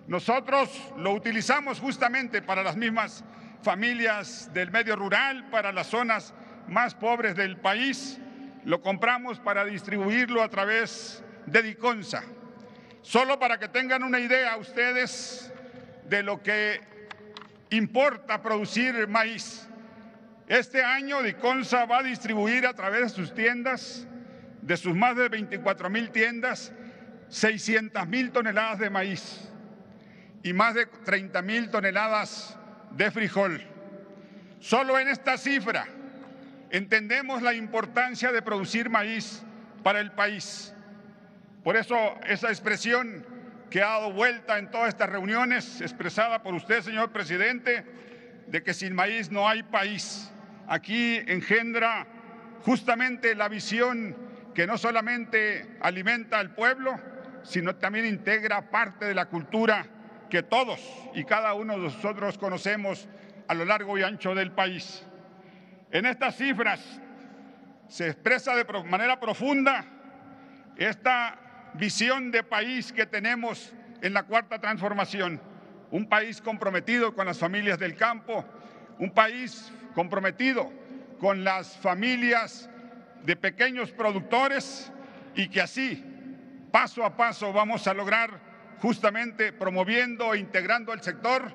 nosotros 0.07 0.69
lo 0.97 1.11
utilizamos 1.11 1.79
justamente 1.79 2.41
para 2.41 2.63
las 2.63 2.75
mismas 2.75 3.23
familias 3.61 4.51
del 4.53 4.71
medio 4.71 4.95
rural, 4.95 5.49
para 5.49 5.71
las 5.71 5.87
zonas 5.87 6.33
más 6.67 6.95
pobres 6.95 7.35
del 7.35 7.57
país, 7.57 8.19
lo 8.63 8.81
compramos 8.81 9.39
para 9.39 9.63
distribuirlo 9.65 10.41
a 10.41 10.49
través 10.49 11.23
de 11.45 11.61
Diconsa. 11.61 12.23
Solo 13.01 13.37
para 13.37 13.59
que 13.59 13.67
tengan 13.67 14.03
una 14.03 14.19
idea 14.19 14.57
ustedes 14.57 15.53
de 16.09 16.23
lo 16.23 16.41
que 16.41 16.81
importa 17.69 18.41
producir 18.41 19.07
maíz. 19.07 19.67
Este 20.47 20.83
año 20.83 21.21
Diconsa 21.21 21.85
va 21.85 21.99
a 21.99 22.03
distribuir 22.03 22.65
a 22.65 22.73
través 22.73 23.01
de 23.01 23.09
sus 23.09 23.33
tiendas, 23.33 24.07
de 24.61 24.77
sus 24.77 24.95
más 24.95 25.15
de 25.15 25.29
24 25.29 25.89
mil 25.89 26.09
tiendas, 26.09 26.71
600 27.29 28.07
mil 28.07 28.31
toneladas 28.31 28.79
de 28.79 28.89
maíz 28.89 29.49
y 30.43 30.53
más 30.53 30.75
de 30.75 30.85
30 30.85 31.41
mil 31.41 31.69
toneladas 31.69 32.57
de 32.91 33.11
frijol. 33.11 33.61
Solo 34.59 34.97
en 34.97 35.07
esta 35.07 35.37
cifra 35.37 35.87
entendemos 36.75 37.41
la 37.41 37.53
importancia 37.53 38.31
de 38.31 38.41
producir 38.41 38.89
maíz 38.89 39.43
para 39.81 40.01
el 40.01 40.11
país. 40.11 40.73
Por 41.63 41.77
eso 41.77 41.95
esa 42.27 42.49
expresión 42.49 43.25
que 43.69 43.81
ha 43.81 43.87
dado 43.87 44.11
vuelta 44.11 44.59
en 44.59 44.69
todas 44.69 44.89
estas 44.89 45.09
reuniones, 45.09 45.79
expresada 45.79 46.43
por 46.43 46.53
usted, 46.53 46.81
señor 46.81 47.11
presidente, 47.11 47.85
de 48.47 48.61
que 48.61 48.73
sin 48.73 48.93
maíz 48.93 49.31
no 49.31 49.47
hay 49.47 49.63
país. 49.63 50.29
Aquí 50.67 51.15
engendra 51.27 52.07
justamente 52.63 53.35
la 53.35 53.47
visión 53.47 54.15
que 54.53 54.67
no 54.67 54.77
solamente 54.77 55.77
alimenta 55.79 56.39
al 56.39 56.55
pueblo, 56.55 56.99
sino 57.43 57.75
también 57.75 58.05
integra 58.05 58.69
parte 58.69 59.05
de 59.05 59.15
la 59.15 59.27
cultura 59.27 59.85
que 60.29 60.43
todos 60.43 60.81
y 61.13 61.23
cada 61.23 61.53
uno 61.53 61.73
de 61.73 61.83
nosotros 61.83 62.37
conocemos 62.37 63.07
a 63.47 63.53
lo 63.53 63.63
largo 63.63 63.97
y 63.97 64.03
ancho 64.03 64.35
del 64.35 64.51
país. 64.51 65.04
En 65.91 66.05
estas 66.05 66.35
cifras 66.35 66.81
se 67.87 68.07
expresa 68.07 68.55
de 68.55 68.65
manera 68.83 69.19
profunda 69.19 69.85
esta 70.77 71.71
visión 71.75 72.31
de 72.31 72.43
país 72.43 72.91
que 72.91 73.05
tenemos 73.05 73.73
en 74.01 74.13
la 74.13 74.23
cuarta 74.23 74.59
transformación. 74.59 75.39
Un 75.91 76.07
país 76.07 76.41
comprometido 76.41 77.13
con 77.13 77.25
las 77.25 77.37
familias 77.37 77.79
del 77.79 77.95
campo, 77.95 78.45
un 78.99 79.11
país 79.11 79.71
comprometido 79.93 80.71
con 81.19 81.43
las 81.43 81.77
familias 81.77 82.69
de 83.23 83.35
pequeños 83.35 83.91
productores 83.91 84.91
y 85.35 85.47
que 85.47 85.61
así, 85.61 86.03
paso 86.71 87.05
a 87.05 87.15
paso, 87.15 87.53
vamos 87.53 87.87
a 87.87 87.93
lograr 87.93 88.39
justamente 88.81 89.53
promoviendo 89.53 90.33
e 90.33 90.39
integrando 90.39 90.93
el 90.93 91.01
sector, 91.01 91.51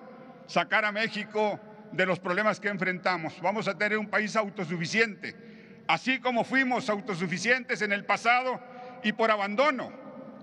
sacar 0.47 0.85
a 0.85 0.93
México 0.93 1.61
de 1.93 2.07
los 2.07 2.19
problemas 2.19 2.61
que 2.61 2.69
enfrentamos. 2.69 3.41
Vamos 3.41 3.69
a 3.69 3.77
tener 3.77 3.99
un 3.99 4.09
país 4.09 4.37
autosuficiente, 4.37 5.35
así 5.89 6.21
como 6.21 6.45
fuimos 6.45 6.89
autosuficientes 6.89 7.83
en 7.83 7.93
el 7.93 8.05
pasado 8.05 8.61
y 9.03 9.13
por 9.13 9.31
abandono 9.31 9.93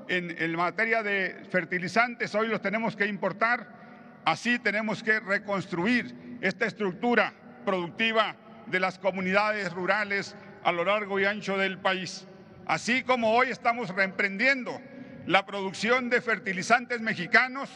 en, 0.09 0.55
materia 0.55 1.03
de 1.03 1.45
fertilizantes, 1.49 2.33
hoy 2.35 2.47
los 2.47 2.61
tenemos 2.61 2.95
que 2.95 3.05
importar, 3.05 3.67
así 4.25 4.59
tenemos 4.59 5.03
que 5.03 5.19
reconstruir 5.19 6.39
esta 6.41 6.65
estructura 6.65 7.33
productiva 7.65 8.35
de 8.67 8.79
las 8.79 8.99
comunidades 8.99 9.73
rurales 9.73 10.35
a 10.63 10.71
lo 10.71 10.85
largo 10.85 11.19
y 11.19 11.25
ancho 11.25 11.57
del 11.57 11.77
país. 11.77 12.27
Así 12.65 13.03
como 13.03 13.31
hoy 13.31 13.49
estamos 13.49 13.89
reemprendiendo 13.89 14.79
la 15.25 15.45
producción 15.45 16.09
de 16.09 16.21
fertilizantes 16.21 17.01
mexicanos, 17.01 17.69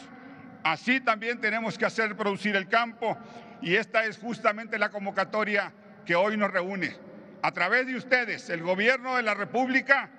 así 0.64 1.00
también 1.00 1.40
tenemos 1.40 1.78
que 1.78 1.86
hacer 1.86 2.16
producir 2.16 2.56
el 2.56 2.68
campo 2.68 3.18
y 3.62 3.76
esta 3.76 4.04
es 4.04 4.18
justamente 4.18 4.78
la 4.78 4.90
convocatoria 4.90 5.72
que 6.04 6.16
hoy 6.16 6.36
nos 6.36 6.50
reúne. 6.50 6.96
A 7.42 7.52
través 7.52 7.86
de 7.86 7.96
ustedes, 7.96 8.50
el 8.50 8.62
gobierno 8.62 9.16
de 9.16 9.22
la 9.22 9.34
República 9.34 10.10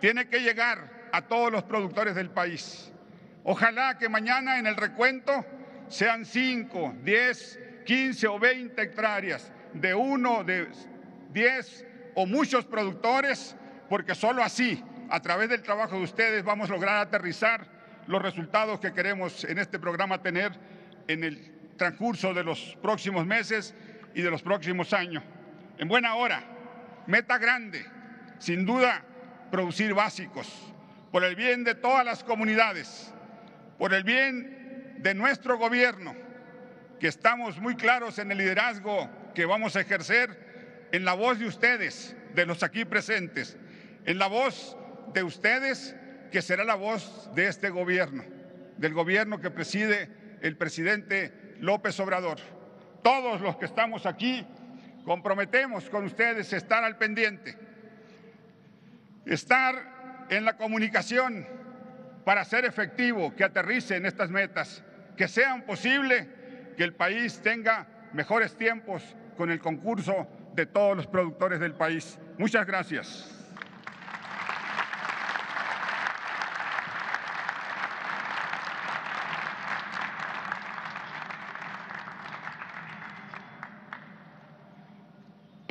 tiene 0.00 0.28
que 0.28 0.40
llegar 0.40 1.08
a 1.12 1.22
todos 1.22 1.50
los 1.50 1.62
productores 1.62 2.14
del 2.14 2.30
país. 2.30 2.92
Ojalá 3.44 3.96
que 3.98 4.08
mañana 4.08 4.58
en 4.58 4.66
el 4.66 4.76
recuento 4.76 5.44
sean 5.88 6.24
5, 6.24 6.96
10, 7.02 7.60
15 7.86 8.26
o 8.26 8.38
20 8.38 8.82
hectáreas 8.82 9.50
de 9.72 9.94
uno, 9.94 10.44
de 10.44 10.68
10 11.32 11.86
o 12.14 12.26
muchos 12.26 12.64
productores, 12.66 13.56
porque 13.88 14.14
solo 14.14 14.42
así, 14.42 14.82
a 15.08 15.20
través 15.20 15.48
del 15.48 15.62
trabajo 15.62 15.96
de 15.96 16.02
ustedes, 16.02 16.44
vamos 16.44 16.68
a 16.68 16.74
lograr 16.74 16.98
aterrizar 16.98 17.66
los 18.06 18.20
resultados 18.20 18.80
que 18.80 18.92
queremos 18.92 19.44
en 19.44 19.58
este 19.58 19.78
programa 19.78 20.20
tener 20.20 20.52
en 21.06 21.24
el 21.24 21.57
transcurso 21.78 22.34
de 22.34 22.44
los 22.44 22.76
próximos 22.82 23.24
meses 23.24 23.74
y 24.14 24.20
de 24.20 24.30
los 24.30 24.42
próximos 24.42 24.92
años. 24.92 25.22
En 25.78 25.88
buena 25.88 26.16
hora, 26.16 26.44
meta 27.06 27.38
grande, 27.38 27.86
sin 28.38 28.66
duda, 28.66 29.02
producir 29.50 29.94
básicos, 29.94 30.74
por 31.10 31.24
el 31.24 31.34
bien 31.34 31.64
de 31.64 31.74
todas 31.74 32.04
las 32.04 32.22
comunidades, 32.22 33.14
por 33.78 33.94
el 33.94 34.04
bien 34.04 34.96
de 34.98 35.14
nuestro 35.14 35.56
gobierno, 35.56 36.14
que 37.00 37.08
estamos 37.08 37.58
muy 37.58 37.76
claros 37.76 38.18
en 38.18 38.30
el 38.32 38.38
liderazgo 38.38 39.08
que 39.34 39.46
vamos 39.46 39.76
a 39.76 39.80
ejercer 39.80 40.88
en 40.92 41.04
la 41.04 41.14
voz 41.14 41.38
de 41.38 41.46
ustedes, 41.46 42.16
de 42.34 42.44
los 42.44 42.62
aquí 42.62 42.84
presentes, 42.84 43.56
en 44.04 44.18
la 44.18 44.26
voz 44.26 44.76
de 45.14 45.22
ustedes 45.22 45.94
que 46.30 46.42
será 46.42 46.64
la 46.64 46.74
voz 46.74 47.30
de 47.34 47.46
este 47.46 47.70
gobierno, 47.70 48.24
del 48.76 48.92
gobierno 48.94 49.40
que 49.40 49.50
preside 49.50 50.10
el 50.42 50.56
presidente 50.56 51.47
López 51.60 51.98
Obrador. 52.00 52.38
Todos 53.02 53.40
los 53.40 53.56
que 53.56 53.66
estamos 53.66 54.06
aquí 54.06 54.46
comprometemos 55.04 55.88
con 55.88 56.04
ustedes 56.04 56.52
estar 56.52 56.84
al 56.84 56.96
pendiente, 56.96 57.56
estar 59.24 60.26
en 60.28 60.44
la 60.44 60.56
comunicación 60.56 61.46
para 62.24 62.44
ser 62.44 62.64
efectivo, 62.64 63.34
que 63.34 63.44
aterricen 63.44 64.04
estas 64.04 64.30
metas, 64.30 64.82
que 65.16 65.28
sean 65.28 65.62
posible 65.62 66.74
que 66.76 66.84
el 66.84 66.94
país 66.94 67.40
tenga 67.40 67.86
mejores 68.12 68.54
tiempos 68.56 69.16
con 69.36 69.50
el 69.50 69.60
concurso 69.60 70.28
de 70.54 70.66
todos 70.66 70.96
los 70.96 71.06
productores 71.06 71.60
del 71.60 71.74
país. 71.74 72.18
Muchas 72.36 72.66
gracias. 72.66 73.37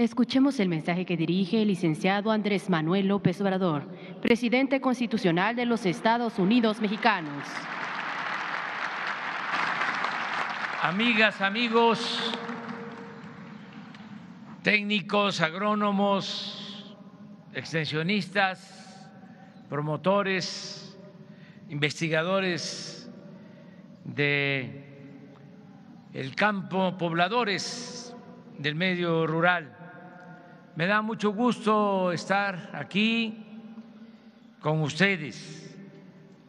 Escuchemos 0.07 0.57
el 0.61 0.69
mensaje 0.69 1.05
que 1.05 1.17
dirige 1.17 1.61
el 1.61 1.67
licenciado 1.67 2.31
Andrés 2.31 2.69
Manuel 2.69 3.09
López 3.09 3.41
Obrador, 3.41 3.85
presidente 4.21 4.79
constitucional 4.79 5.53
de 5.53 5.65
los 5.65 5.85
Estados 5.85 6.39
Unidos 6.39 6.79
mexicanos. 6.79 7.43
Amigas, 10.81 11.41
amigos, 11.41 12.33
técnicos, 14.63 15.41
agrónomos, 15.41 16.95
extensionistas, 17.53 19.11
promotores, 19.67 20.97
investigadores 21.67 23.11
de 24.05 24.85
el 26.13 26.33
campo, 26.33 26.97
pobladores 26.97 28.15
del 28.57 28.75
medio 28.75 29.27
rural 29.27 29.76
me 30.77 30.85
da 30.85 31.01
mucho 31.01 31.33
gusto 31.33 32.11
estar 32.11 32.69
aquí 32.71 33.43
con 34.59 34.81
ustedes, 34.81 35.75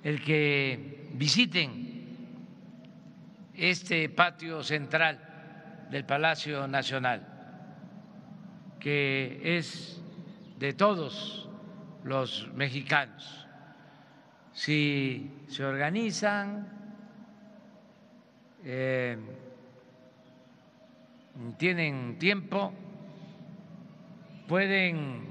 el 0.02 0.22
que 0.22 1.08
visiten 1.14 2.14
este 3.54 4.10
patio 4.10 4.62
central 4.62 5.88
del 5.90 6.04
Palacio 6.04 6.68
Nacional, 6.68 7.26
que 8.78 9.40
es 9.56 9.98
de 10.58 10.74
todos 10.74 11.48
los 12.04 12.52
mexicanos. 12.52 13.46
Si 14.52 15.32
se 15.46 15.64
organizan, 15.64 16.68
eh, 18.62 19.16
tienen 21.56 22.18
tiempo, 22.18 22.74
pueden 24.48 25.28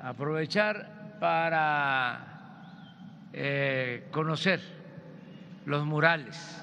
aprovechar 0.00 1.18
para 1.20 3.28
eh, 3.32 4.08
conocer 4.10 4.60
los 5.66 5.84
murales. 5.84 6.62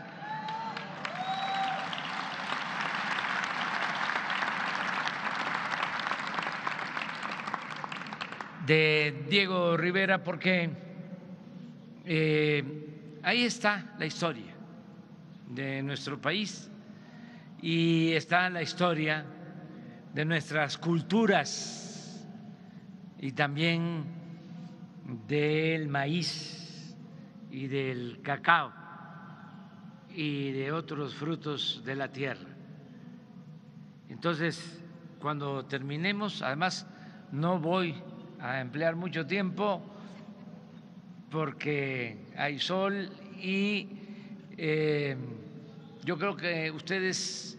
de 8.66 9.26
Diego 9.30 9.76
Rivera 9.76 10.24
porque 10.24 10.70
eh, 12.06 12.64
ahí 13.22 13.44
está 13.44 13.94
la 14.00 14.06
historia 14.06 14.54
de 15.50 15.84
nuestro 15.84 16.18
país 16.18 16.72
y 17.62 18.14
está 18.14 18.50
la 18.50 18.62
historia 18.62 19.26
de 20.14 20.26
nuestras 20.26 20.78
culturas 20.78 22.26
y 23.20 23.32
también 23.32 24.04
del 25.28 25.88
maíz 25.88 26.96
y 27.52 27.68
del 27.68 28.22
cacao 28.22 28.72
y 30.16 30.52
de 30.52 30.72
otros 30.72 31.16
frutos 31.16 31.82
de 31.84 31.96
la 31.96 32.12
tierra. 32.12 32.50
Entonces, 34.10 34.80
cuando 35.20 35.66
terminemos, 35.66 36.42
además 36.42 36.86
no 37.32 37.60
voy 37.60 37.96
a 38.40 38.62
emplear 38.62 38.96
mucho 38.96 39.26
tiempo 39.26 39.82
porque 41.32 42.28
hay 42.38 42.60
sol 42.60 43.10
y 43.42 43.88
eh, 44.58 45.18
yo 46.04 46.18
creo 46.20 46.36
que 46.36 46.70
ustedes 46.70 47.58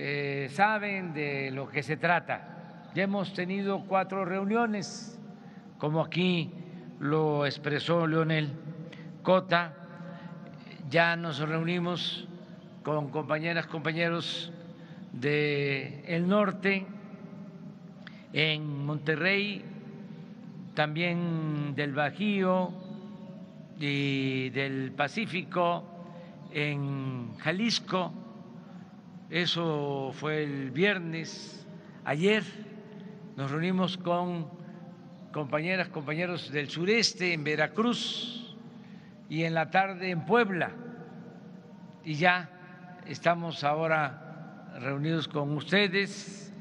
eh, 0.00 0.48
saben 0.52 1.12
de 1.12 1.50
lo 1.50 1.68
que 1.68 1.82
se 1.82 1.96
trata. 1.96 2.90
Ya 2.94 3.02
hemos 3.02 3.32
tenido 3.32 3.84
cuatro 3.88 4.24
reuniones, 4.24 5.18
como 5.76 6.00
aquí 6.00 6.52
lo 7.00 7.44
expresó 7.44 8.06
Leonel 8.06 8.52
Cota, 9.24 9.74
ya 10.88 11.16
nos 11.16 11.40
reunimos 11.40 12.28
con 12.84 13.10
compañeras, 13.10 13.66
compañeros 13.66 14.52
del 15.12 16.04
el 16.06 16.28
norte, 16.28 16.86
en 18.32 18.86
Monterrey, 18.86 19.64
también 20.74 21.74
del 21.74 21.92
Bajío 21.92 22.72
y 23.80 24.50
del 24.50 24.92
Pacífico, 24.92 25.82
en 26.52 27.36
Jalisco, 27.38 28.12
eso 29.30 30.10
fue 30.14 30.42
el 30.42 30.70
viernes. 30.70 31.66
Ayer 32.04 32.42
nos 33.36 33.50
reunimos 33.50 33.98
con 33.98 34.48
compañeras, 35.32 35.88
compañeros 35.88 36.50
del 36.50 36.70
sureste, 36.70 37.34
en 37.34 37.44
Veracruz, 37.44 38.56
y 39.28 39.44
en 39.44 39.54
la 39.54 39.70
tarde 39.70 40.10
en 40.10 40.24
Puebla. 40.24 40.70
Y 42.04 42.14
ya 42.14 42.48
estamos 43.06 43.64
ahora 43.64 44.72
reunidos 44.80 45.28
con 45.28 45.54
ustedes 45.56 46.52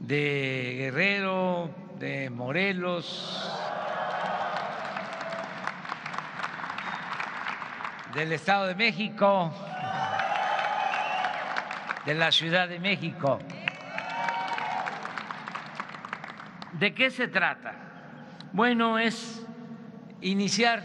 de 0.00 0.74
Guerrero, 0.78 1.70
de 1.98 2.30
Morelos, 2.30 3.56
del 8.14 8.32
Estado 8.32 8.66
de 8.66 8.74
México, 8.74 9.52
de 12.08 12.14
la 12.14 12.32
Ciudad 12.32 12.66
de 12.70 12.80
México. 12.80 13.38
¿De 16.72 16.94
qué 16.94 17.10
se 17.10 17.28
trata? 17.28 17.74
Bueno, 18.54 18.98
es 18.98 19.46
iniciar 20.22 20.82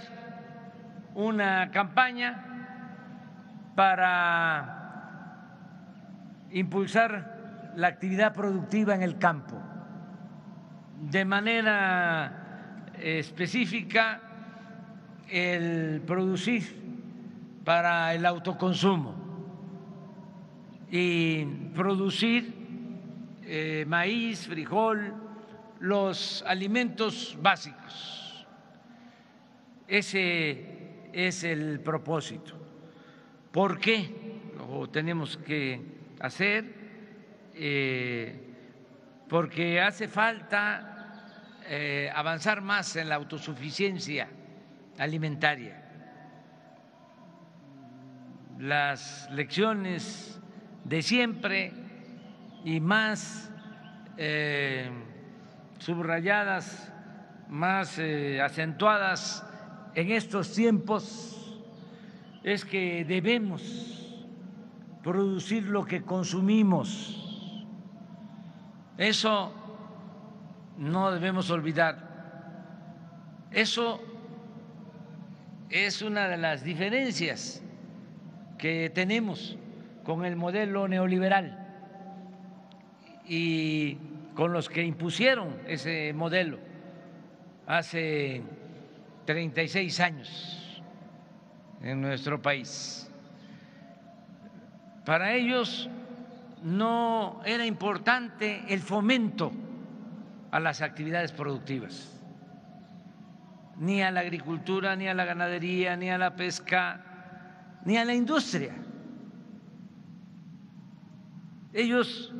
una 1.15 1.71
campaña 1.71 2.43
para 3.73 4.81
impulsar 6.51 7.71
la 7.77 7.87
actividad 7.87 8.33
productiva 8.33 8.93
en 8.93 9.01
el 9.01 9.17
campo 9.17 9.57
de 11.09 11.23
manera 11.23 12.91
específica 13.01 14.19
el 15.29 16.01
producir 16.05 16.83
para 17.63 18.13
el 18.13 18.25
autoconsumo 18.25 19.22
y 20.95 21.43
producir 21.73 22.53
eh, 23.41 23.83
maíz, 23.87 24.45
frijol, 24.45 25.11
los 25.79 26.43
alimentos 26.45 27.35
básicos. 27.41 28.45
Ese 29.87 31.07
es 31.11 31.43
el 31.45 31.79
propósito. 31.79 32.53
¿Por 33.51 33.79
qué 33.79 34.07
lo 34.55 34.87
tenemos 34.87 35.35
que 35.37 35.81
hacer? 36.19 36.71
Eh, 37.55 38.53
porque 39.27 39.81
hace 39.81 40.07
falta 40.07 41.59
eh, 41.65 42.11
avanzar 42.13 42.61
más 42.61 42.95
en 42.97 43.09
la 43.09 43.15
autosuficiencia 43.15 44.29
alimentaria. 44.99 45.89
Las 48.59 49.27
lecciones 49.31 50.39
de 50.83 51.01
siempre 51.01 51.73
y 52.63 52.79
más 52.79 53.51
eh, 54.17 54.89
subrayadas, 55.79 56.91
más 57.49 57.97
eh, 57.99 58.41
acentuadas 58.41 59.45
en 59.95 60.11
estos 60.11 60.53
tiempos 60.53 61.61
es 62.43 62.65
que 62.65 63.05
debemos 63.05 63.61
producir 65.03 65.63
lo 65.63 65.85
que 65.85 66.01
consumimos. 66.01 67.19
Eso 68.97 69.53
no 70.77 71.11
debemos 71.11 71.49
olvidar. 71.49 72.11
Eso 73.51 74.01
es 75.69 76.01
una 76.01 76.27
de 76.27 76.37
las 76.37 76.63
diferencias 76.63 77.61
que 78.57 78.89
tenemos 78.89 79.57
con 80.03 80.25
el 80.25 80.35
modelo 80.35 80.87
neoliberal 80.87 81.59
y 83.25 83.97
con 84.35 84.51
los 84.53 84.69
que 84.69 84.83
impusieron 84.83 85.55
ese 85.67 86.13
modelo 86.13 86.59
hace 87.67 88.41
36 89.25 89.99
años 89.99 90.81
en 91.81 92.01
nuestro 92.01 92.41
país. 92.41 93.09
Para 95.05 95.33
ellos 95.33 95.89
no 96.63 97.41
era 97.45 97.65
importante 97.65 98.63
el 98.69 98.79
fomento 98.79 99.51
a 100.51 100.59
las 100.59 100.81
actividades 100.81 101.31
productivas, 101.31 102.09
ni 103.77 104.01
a 104.01 104.11
la 104.11 104.21
agricultura, 104.21 104.95
ni 104.95 105.07
a 105.07 105.13
la 105.13 105.25
ganadería, 105.25 105.97
ni 105.97 106.09
a 106.09 106.17
la 106.17 106.35
pesca, 106.35 107.01
ni 107.85 107.97
a 107.97 108.05
la 108.05 108.13
industria. 108.13 108.73
Ellos 111.73 112.33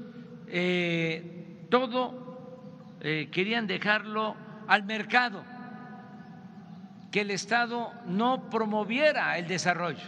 eh, 0.48 1.66
todo 1.70 2.96
eh, 3.02 3.30
querían 3.32 3.66
dejarlo 3.66 4.36
al 4.68 4.84
mercado, 4.84 5.44
que 7.12 7.22
el 7.22 7.32
Estado 7.32 7.92
no 8.06 8.50
promoviera 8.50 9.38
el 9.38 9.48
desarrollo. 9.48 10.08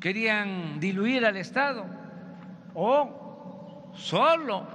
Querían 0.00 0.80
diluir 0.80 1.24
al 1.24 1.36
Estado 1.36 1.86
o 2.74 3.92
solo 3.94 4.66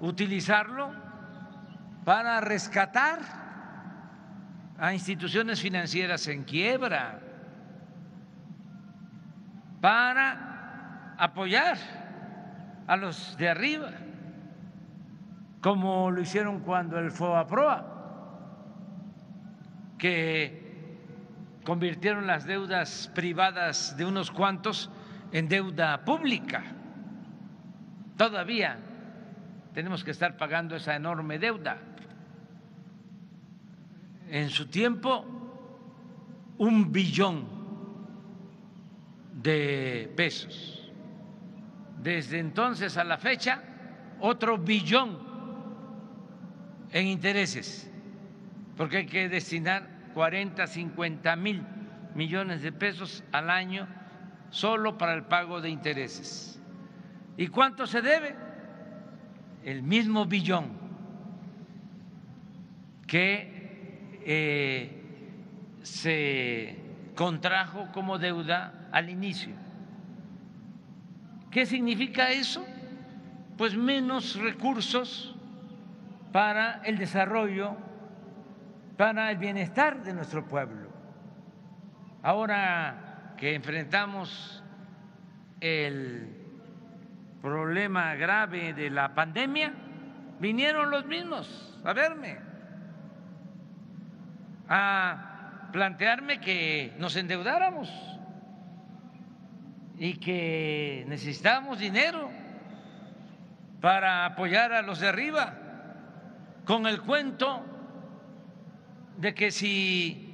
utilizarlo 0.00 0.90
para 2.04 2.40
rescatar 2.40 3.20
a 4.78 4.92
instituciones 4.92 5.60
financieras 5.60 6.26
en 6.28 6.44
quiebra, 6.44 7.20
para 9.80 10.53
apoyar 11.18 11.78
a 12.86 12.96
los 12.96 13.36
de 13.36 13.48
arriba, 13.48 13.90
como 15.60 16.10
lo 16.10 16.20
hicieron 16.20 16.60
cuando 16.60 16.98
el 16.98 17.10
FOAPROA, 17.10 17.94
que 19.98 20.64
convirtieron 21.64 22.26
las 22.26 22.44
deudas 22.44 23.10
privadas 23.14 23.96
de 23.96 24.04
unos 24.04 24.30
cuantos 24.30 24.90
en 25.32 25.48
deuda 25.48 26.04
pública. 26.04 26.62
Todavía 28.16 28.78
tenemos 29.72 30.04
que 30.04 30.12
estar 30.12 30.36
pagando 30.36 30.76
esa 30.76 30.94
enorme 30.94 31.38
deuda. 31.38 31.78
En 34.28 34.50
su 34.50 34.66
tiempo, 34.66 35.24
un 36.58 36.92
billón 36.92 37.46
de 39.42 40.12
pesos. 40.16 40.73
Desde 42.04 42.38
entonces 42.38 42.98
a 42.98 43.02
la 43.02 43.16
fecha, 43.16 43.62
otro 44.20 44.58
billón 44.58 45.18
en 46.92 47.06
intereses, 47.06 47.90
porque 48.76 48.98
hay 48.98 49.06
que 49.06 49.30
destinar 49.30 49.88
40, 50.12 50.66
50 50.66 51.34
mil 51.36 51.62
millones 52.14 52.60
de 52.60 52.72
pesos 52.72 53.24
al 53.32 53.48
año 53.48 53.88
solo 54.50 54.98
para 54.98 55.14
el 55.14 55.22
pago 55.22 55.62
de 55.62 55.70
intereses. 55.70 56.60
¿Y 57.38 57.46
cuánto 57.46 57.86
se 57.86 58.02
debe? 58.02 58.36
El 59.64 59.82
mismo 59.82 60.26
billón 60.26 60.72
que 63.06 64.20
eh, 64.26 65.02
se 65.82 66.76
contrajo 67.14 67.90
como 67.92 68.18
deuda 68.18 68.90
al 68.92 69.08
inicio. 69.08 69.63
¿Qué 71.54 71.66
significa 71.66 72.32
eso? 72.32 72.66
Pues 73.56 73.76
menos 73.76 74.34
recursos 74.34 75.36
para 76.32 76.80
el 76.82 76.98
desarrollo, 76.98 77.76
para 78.96 79.30
el 79.30 79.38
bienestar 79.38 80.02
de 80.02 80.14
nuestro 80.14 80.48
pueblo. 80.48 80.90
Ahora 82.24 83.34
que 83.36 83.54
enfrentamos 83.54 84.64
el 85.60 86.28
problema 87.40 88.16
grave 88.16 88.74
de 88.74 88.90
la 88.90 89.14
pandemia, 89.14 89.72
vinieron 90.40 90.90
los 90.90 91.06
mismos 91.06 91.80
a 91.84 91.92
verme, 91.92 92.36
a 94.68 95.68
plantearme 95.70 96.40
que 96.40 96.96
nos 96.98 97.14
endeudáramos 97.14 97.88
y 99.98 100.14
que 100.14 101.04
necesitábamos 101.08 101.78
dinero 101.78 102.30
para 103.80 104.24
apoyar 104.24 104.72
a 104.72 104.82
los 104.82 105.00
de 105.00 105.08
arriba, 105.08 105.54
con 106.64 106.86
el 106.86 107.02
cuento 107.02 107.64
de 109.18 109.34
que 109.34 109.50
si 109.50 110.24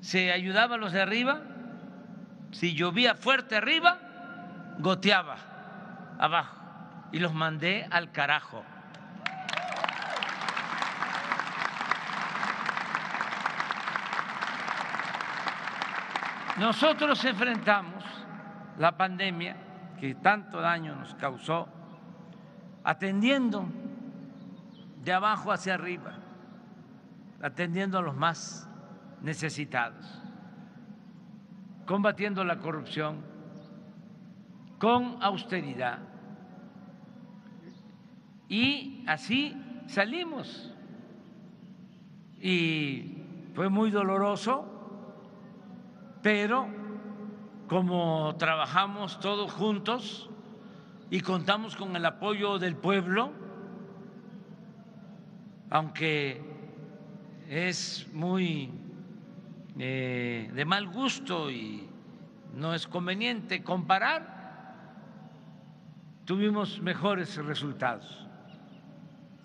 se 0.00 0.32
ayudaba 0.32 0.76
a 0.76 0.78
los 0.78 0.92
de 0.92 1.00
arriba, 1.00 1.40
si 2.52 2.74
llovía 2.74 3.14
fuerte 3.14 3.56
arriba, 3.56 3.98
goteaba 4.78 5.36
abajo 6.18 6.56
y 7.12 7.18
los 7.18 7.32
mandé 7.32 7.86
al 7.90 8.12
carajo. 8.12 8.62
Nosotros 16.58 17.22
enfrentamos 17.24 17.95
la 18.78 18.96
pandemia 18.96 19.56
que 19.98 20.14
tanto 20.14 20.60
daño 20.60 20.94
nos 20.94 21.14
causó 21.14 21.68
atendiendo 22.84 23.66
de 25.02 25.12
abajo 25.12 25.50
hacia 25.52 25.74
arriba, 25.74 26.14
atendiendo 27.42 27.98
a 27.98 28.02
los 28.02 28.14
más 28.14 28.68
necesitados, 29.22 30.22
combatiendo 31.86 32.44
la 32.44 32.58
corrupción 32.58 33.24
con 34.78 35.22
austeridad. 35.22 35.98
Y 38.48 39.04
así 39.06 39.56
salimos. 39.86 40.72
Y 42.40 43.24
fue 43.54 43.68
muy 43.68 43.90
doloroso, 43.90 44.64
pero 46.22 46.68
como 47.68 48.36
trabajamos 48.36 49.18
todos 49.20 49.52
juntos 49.52 50.30
y 51.10 51.20
contamos 51.20 51.76
con 51.76 51.96
el 51.96 52.04
apoyo 52.04 52.58
del 52.58 52.76
pueblo, 52.76 53.32
aunque 55.70 56.42
es 57.48 58.06
muy 58.12 58.70
eh, 59.78 60.50
de 60.54 60.64
mal 60.64 60.88
gusto 60.88 61.50
y 61.50 61.88
no 62.54 62.74
es 62.74 62.86
conveniente 62.86 63.62
comparar, 63.62 64.36
tuvimos 66.24 66.80
mejores 66.80 67.36
resultados 67.36 68.26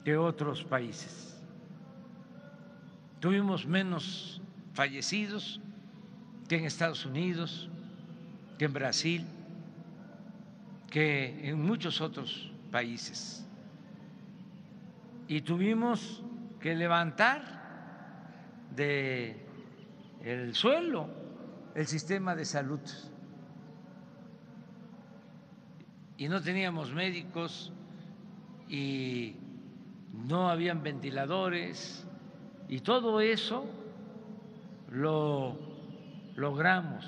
que 0.04 0.18
otros 0.18 0.64
países. 0.64 1.42
Tuvimos 3.20 3.68
menos 3.68 4.42
fallecidos 4.74 5.62
que 6.48 6.58
en 6.58 6.66
Estados 6.66 7.06
Unidos, 7.06 7.70
que 8.62 8.66
en 8.66 8.74
Brasil, 8.74 9.26
que 10.88 11.50
en 11.50 11.60
muchos 11.60 12.00
otros 12.00 12.52
países. 12.70 13.44
Y 15.28 15.42
tuvimos 15.42 16.24
que 16.60 16.76
levantar 16.76 17.42
de 18.76 19.36
el 20.24 20.54
suelo, 20.54 21.10
el 21.74 21.88
sistema 21.88 22.36
de 22.36 22.46
salud. 22.46 22.82
Y 26.18 26.30
no 26.30 26.40
teníamos 26.40 26.94
médicos 26.94 27.74
y 28.70 29.38
no 30.14 30.52
habían 30.52 30.84
ventiladores 30.84 32.08
y 32.70 32.82
todo 32.82 33.22
eso 33.22 33.66
lo 34.92 35.58
logramos, 36.36 37.08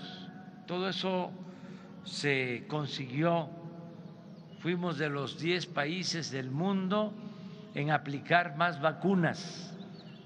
todo 0.65 0.89
eso 0.89 1.31
se 2.03 2.65
consiguió. 2.67 3.49
Fuimos 4.59 4.97
de 4.97 5.09
los 5.09 5.39
10 5.39 5.65
países 5.67 6.31
del 6.31 6.49
mundo 6.49 7.13
en 7.73 7.91
aplicar 7.91 8.55
más 8.55 8.81
vacunas 8.81 9.73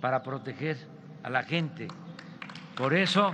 para 0.01 0.21
proteger 0.21 0.77
a 1.23 1.29
la 1.29 1.43
gente. 1.43 1.87
Por 2.75 2.93
eso, 2.93 3.33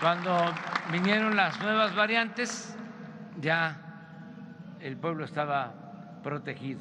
cuando 0.00 0.52
vinieron 0.90 1.36
las 1.36 1.60
nuevas 1.60 1.94
variantes, 1.94 2.76
ya 3.40 3.80
el 4.80 4.96
pueblo 4.96 5.24
estaba 5.24 5.72
protegido. 6.22 6.80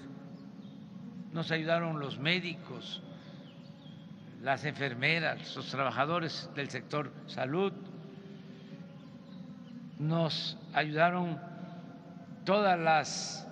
Nos 1.31 1.51
ayudaron 1.51 1.99
los 1.99 2.17
médicos, 2.17 3.03
las 4.43 4.65
enfermeras, 4.65 5.55
los 5.55 5.67
trabajadores 5.69 6.49
del 6.53 6.69
sector 6.69 7.13
salud, 7.27 7.71
nos 9.99 10.57
ayudaron 10.73 11.39
todas 12.43 12.77
las 12.77 13.47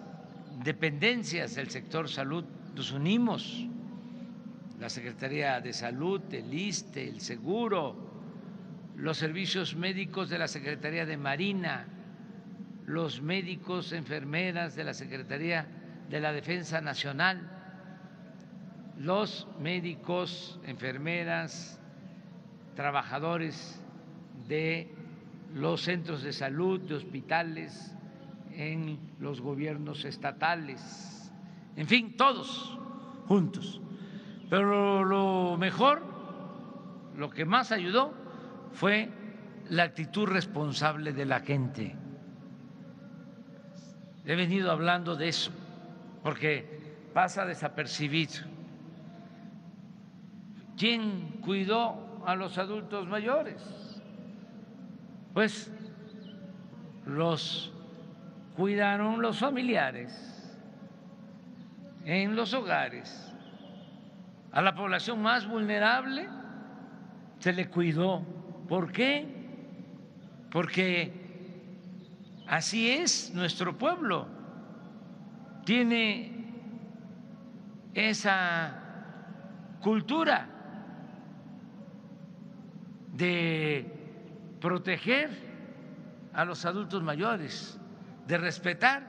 dependencias 0.66 1.56
del 1.56 1.70
sector 1.70 2.10
salud, 2.10 2.44
nos 2.76 2.92
unimos 2.92 3.66
la 4.82 4.90
Secretaría 4.90 5.62
de 5.62 5.72
Salud, 5.72 6.22
el 6.34 6.54
ISTE, 6.54 7.08
el 7.08 7.22
Seguro, 7.22 7.96
los 8.98 9.18
servicios 9.18 9.76
médicos 9.78 10.30
de 10.30 10.40
la 10.40 10.50
Secretaría 10.50 11.06
de 11.06 11.16
Marina, 11.16 11.86
los 12.86 13.22
médicos, 13.22 13.94
enfermeras 13.94 14.76
de 14.76 14.84
la 14.84 14.94
Secretaría 14.94 15.66
de 16.10 16.20
la 16.20 16.34
Defensa 16.34 16.82
Nacional, 16.82 17.61
los 19.04 19.48
médicos, 19.60 20.60
enfermeras, 20.66 21.80
trabajadores 22.76 23.82
de 24.48 24.94
los 25.54 25.82
centros 25.82 26.24
de 26.24 26.34
salud, 26.34 26.80
de 26.82 26.96
hospitales, 26.96 27.96
en 28.54 29.00
los 29.20 29.42
gobiernos 29.42 30.04
estatales, 30.06 31.32
en 31.76 31.88
fin, 31.88 32.18
todos 32.18 32.78
juntos 33.28 33.82
pero 34.52 35.06
lo 35.06 35.56
mejor, 35.58 36.04
lo 37.16 37.30
que 37.30 37.46
más 37.46 37.72
ayudó 37.72 38.14
fue 38.74 39.10
la 39.70 39.84
actitud 39.84 40.28
responsable 40.28 41.14
de 41.14 41.24
la 41.24 41.40
gente. 41.40 41.96
He 44.26 44.36
venido 44.36 44.70
hablando 44.70 45.16
de 45.16 45.30
eso, 45.30 45.54
porque 46.22 46.66
pasa 47.14 47.46
desapercibido. 47.46 48.42
¿Quién 50.82 51.38
cuidó 51.42 52.24
a 52.26 52.34
los 52.36 52.58
adultos 52.58 53.08
mayores? 53.08 53.62
Pues 55.32 55.72
los 57.06 57.72
cuidaron 58.56 59.22
los 59.22 59.38
familiares 59.38 60.12
en 62.04 62.36
los 62.36 62.56
hogares 62.56 63.32
a 64.52 64.64
la 64.64 64.74
población 64.74 65.22
más 65.22 65.48
vulnerable 65.48 66.28
se 67.38 67.54
le 67.54 67.70
cuidó. 67.70 68.24
¿Por 68.68 68.92
qué? 68.92 69.28
Porque 70.50 71.14
así 72.48 72.90
es 72.90 73.32
nuestro 73.36 73.78
pueblo. 73.78 74.26
Tiene 75.64 76.44
esa 77.94 78.80
cultura 79.80 80.48
de 83.22 83.86
proteger 84.60 85.30
a 86.34 86.44
los 86.44 86.66
adultos 86.66 87.04
mayores, 87.04 87.80
de 88.28 88.38
respetar 88.38 89.04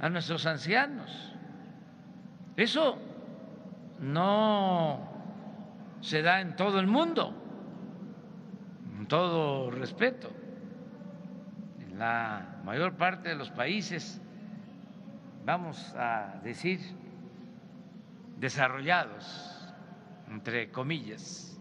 a 0.00 0.08
nuestros 0.08 0.46
ancianos. 0.46 1.34
Eso 2.56 2.98
no 4.00 5.06
se 6.00 6.22
da 6.22 6.40
en 6.40 6.56
todo 6.56 6.80
el 6.80 6.86
mundo, 6.86 7.34
con 8.96 9.06
todo 9.06 9.70
respeto. 9.70 10.30
En 11.80 11.98
la 11.98 12.60
mayor 12.64 12.94
parte 12.94 13.28
de 13.28 13.34
los 13.34 13.50
países, 13.50 14.20
vamos 15.44 15.94
a 15.94 16.40
decir, 16.42 16.80
desarrollados, 18.38 19.68
entre 20.30 20.70
comillas, 20.70 21.53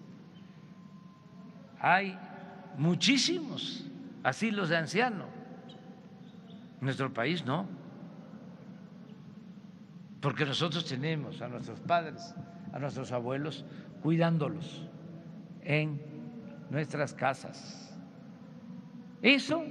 hay 1.84 2.18
muchísimos 2.78 3.84
asilos 4.24 4.70
de 4.70 4.78
ancianos. 4.78 5.28
En 6.80 6.86
nuestro 6.86 7.14
país 7.14 7.46
no, 7.46 7.68
porque 10.22 10.46
nosotros 10.46 10.86
tenemos 10.86 11.42
a 11.42 11.50
nuestros 11.50 11.82
padres, 11.82 12.34
a 12.72 12.80
nuestros 12.80 13.12
abuelos, 13.12 13.66
cuidándolos 14.02 14.88
en 15.62 16.02
nuestras 16.70 17.14
casas. 17.14 17.94
Eso 19.22 19.66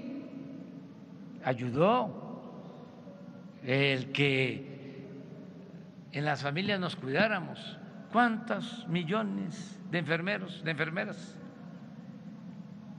ayudó 1.42 2.42
el 3.64 4.12
que 4.12 5.08
en 6.12 6.26
las 6.26 6.42
familias 6.42 6.78
nos 6.78 6.94
cuidáramos. 6.94 7.78
¿Cuántos 8.12 8.86
millones 8.88 9.80
de 9.90 9.98
enfermeros, 9.98 10.62
de 10.62 10.70
enfermeras? 10.72 11.38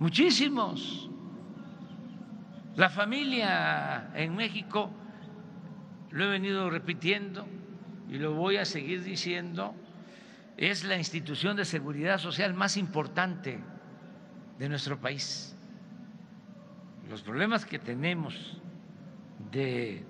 Muchísimos. 0.04 1.10
La 2.76 2.90
familia 2.90 4.12
en 4.14 4.36
México, 4.36 4.92
lo 6.12 6.26
he 6.26 6.28
venido 6.28 6.70
repitiendo 6.70 7.48
y 8.10 8.18
lo 8.18 8.34
voy 8.34 8.58
a 8.58 8.66
seguir 8.66 9.02
diciendo, 9.02 9.74
es 10.58 10.84
la 10.84 10.98
institución 10.98 11.56
de 11.56 11.64
seguridad 11.64 12.18
social 12.18 12.54
más 12.54 12.76
importante 12.76 13.62
de 14.60 14.68
nuestro 14.68 15.00
país. 15.00 15.56
Los 17.10 17.22
problemas 17.22 17.66
que 17.66 17.80
tenemos 17.80 18.58
de 19.54 20.04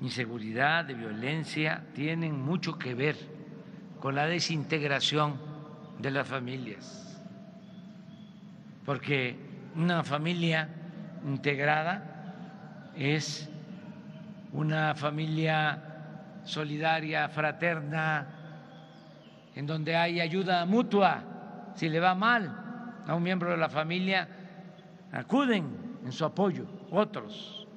inseguridad, 0.00 0.84
de 0.84 0.94
violencia, 0.94 1.84
tienen 1.94 2.40
mucho 2.40 2.78
que 2.78 2.94
ver 2.94 3.16
con 3.98 4.14
la 4.14 4.26
desintegración 4.26 5.36
de 5.98 6.12
las 6.12 6.28
familias. 6.28 7.09
Porque 8.90 9.36
una 9.76 10.02
familia 10.02 10.68
integrada 11.24 12.90
es 12.96 13.48
una 14.52 14.96
familia 14.96 16.40
solidaria, 16.42 17.28
fraterna, 17.28 18.26
en 19.54 19.64
donde 19.64 19.94
hay 19.94 20.20
ayuda 20.20 20.66
mutua. 20.66 21.22
Si 21.76 21.88
le 21.88 22.00
va 22.00 22.16
mal 22.16 22.52
a 23.06 23.14
un 23.14 23.22
miembro 23.22 23.52
de 23.52 23.58
la 23.58 23.68
familia, 23.68 24.26
acuden 25.12 26.00
en 26.04 26.10
su 26.10 26.24
apoyo 26.24 26.66
otros. 26.90 27.68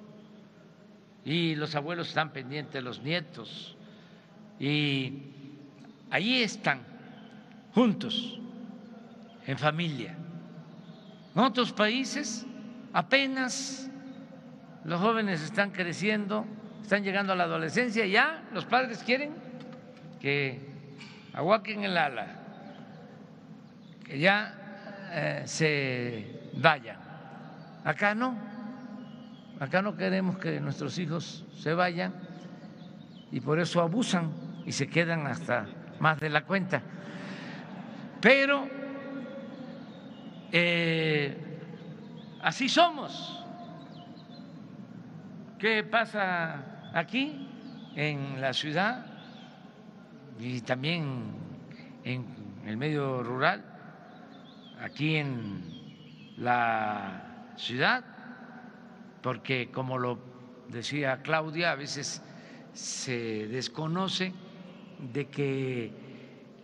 Y 1.24 1.54
los 1.54 1.76
abuelos 1.76 2.08
están 2.08 2.32
pendientes 2.34 2.84
los 2.84 3.04
nietos. 3.04 3.78
Y 4.60 5.28
ahí 6.10 6.42
están, 6.42 6.80
juntos, 7.72 8.40
en 9.46 9.60
familia. 9.60 10.18
En 11.36 11.42
otros 11.42 11.74
países 11.74 12.46
apenas 12.94 13.90
los 14.84 15.00
jóvenes 15.02 15.42
están 15.42 15.72
creciendo, 15.72 16.46
están 16.82 17.04
llegando 17.04 17.34
a 17.34 17.36
la 17.36 17.46
adolescencia, 17.46 18.06
y 18.06 18.12
ya 18.12 18.44
los 18.54 18.66
padres 18.66 19.00
quieren 19.04 19.34
que 20.20 20.60
aguaquen 21.34 21.84
el 21.84 21.98
ala, 21.98 22.28
que 24.06 24.20
ya 24.20 25.10
eh, 25.12 25.44
se 25.46 26.50
vayan. 26.58 26.98
Acá 27.84 28.14
no, 28.14 28.38
acá 29.60 29.82
no 29.82 29.96
queremos 29.96 30.38
que 30.38 30.60
nuestros 30.60 30.98
hijos 31.00 31.46
se 31.58 31.74
vayan 31.74 32.14
y 33.32 33.40
por 33.40 33.60
eso 33.60 33.82
abusan 33.82 34.32
y 34.66 34.72
se 34.72 34.88
quedan 34.88 35.26
hasta 35.26 35.66
más 36.00 36.20
de 36.20 36.30
la 36.30 36.44
cuenta. 36.44 36.82
Pero 38.22 38.83
eh, 40.54 41.36
así 42.42 42.70
somos. 42.70 43.44
¿Qué 45.58 45.84
pasa 45.84 46.92
aquí 46.94 47.48
en 47.96 48.40
la 48.40 48.54
ciudad 48.54 49.06
y 50.40 50.62
también 50.62 51.24
en 52.04 52.26
el 52.68 52.78
medio 52.78 53.24
rural? 53.24 53.66
Aquí 54.80 55.16
en 55.16 55.74
la 56.38 57.54
ciudad, 57.58 58.04
porque 59.22 59.72
como 59.72 59.98
lo 59.98 60.20
decía 60.70 61.22
Claudia, 61.24 61.72
a 61.72 61.76
veces 61.76 62.22
se 62.74 63.48
desconoce 63.48 64.34
de 65.00 65.28
que 65.30 65.92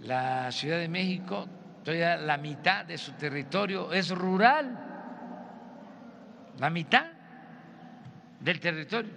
la 0.02 0.52
Ciudad 0.52 0.78
de 0.78 0.89
México, 0.89 1.47
todavía 1.83 2.17
la 2.17 2.37
mitad 2.37 2.85
de 2.85 2.97
su 2.97 3.13
territorio 3.13 3.91
es 3.91 4.09
rural, 4.09 4.77
la 6.57 6.69
mitad 6.69 7.05
del 8.39 8.59
territorio. 8.59 9.11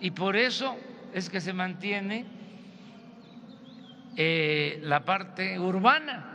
Y 0.00 0.10
por 0.10 0.36
eso 0.36 0.76
es 1.12 1.30
que 1.30 1.40
se 1.40 1.52
mantiene 1.52 2.26
eh, 4.16 4.80
la 4.82 5.04
parte 5.04 5.58
urbana, 5.58 6.26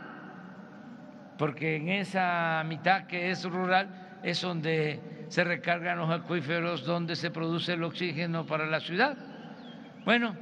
porque 1.36 1.76
en 1.76 1.88
esa 1.88 2.62
mitad 2.66 3.06
que 3.06 3.30
es 3.30 3.44
rural 3.44 4.20
es 4.22 4.40
donde 4.40 5.26
se 5.28 5.44
recargan 5.44 5.98
los 5.98 6.10
acuíferos, 6.10 6.84
donde 6.84 7.14
se 7.14 7.30
produce 7.30 7.74
el 7.74 7.84
oxígeno 7.84 8.46
para 8.46 8.66
la 8.66 8.80
ciudad. 8.80 9.16
Bueno, 10.04 10.34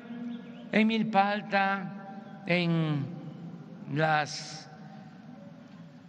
en 0.72 0.87
Milpalta, 0.87 2.42
en 2.46 3.05
las 3.92 4.70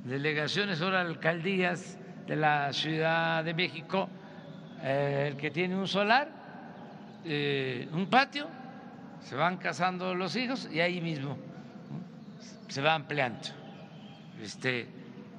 delegaciones, 0.04 0.82
ahora 0.82 1.02
alcaldías 1.02 1.98
de 2.28 2.36
la 2.36 2.72
Ciudad 2.74 3.44
de 3.44 3.54
México, 3.54 4.10
el 4.84 5.38
que 5.38 5.52
tiene 5.52 5.76
un 5.76 5.88
solar, 5.88 6.30
eh, 7.26 7.88
un 7.94 8.08
patio, 8.08 8.48
se 9.22 9.36
van 9.36 9.58
casando 9.58 10.14
los 10.16 10.36
hijos 10.36 10.70
y 10.72 10.80
ahí 10.80 11.02
mismo 11.02 11.38
se 12.68 12.82
va 12.82 12.94
ampliando 12.94 13.40
este, 14.42 14.88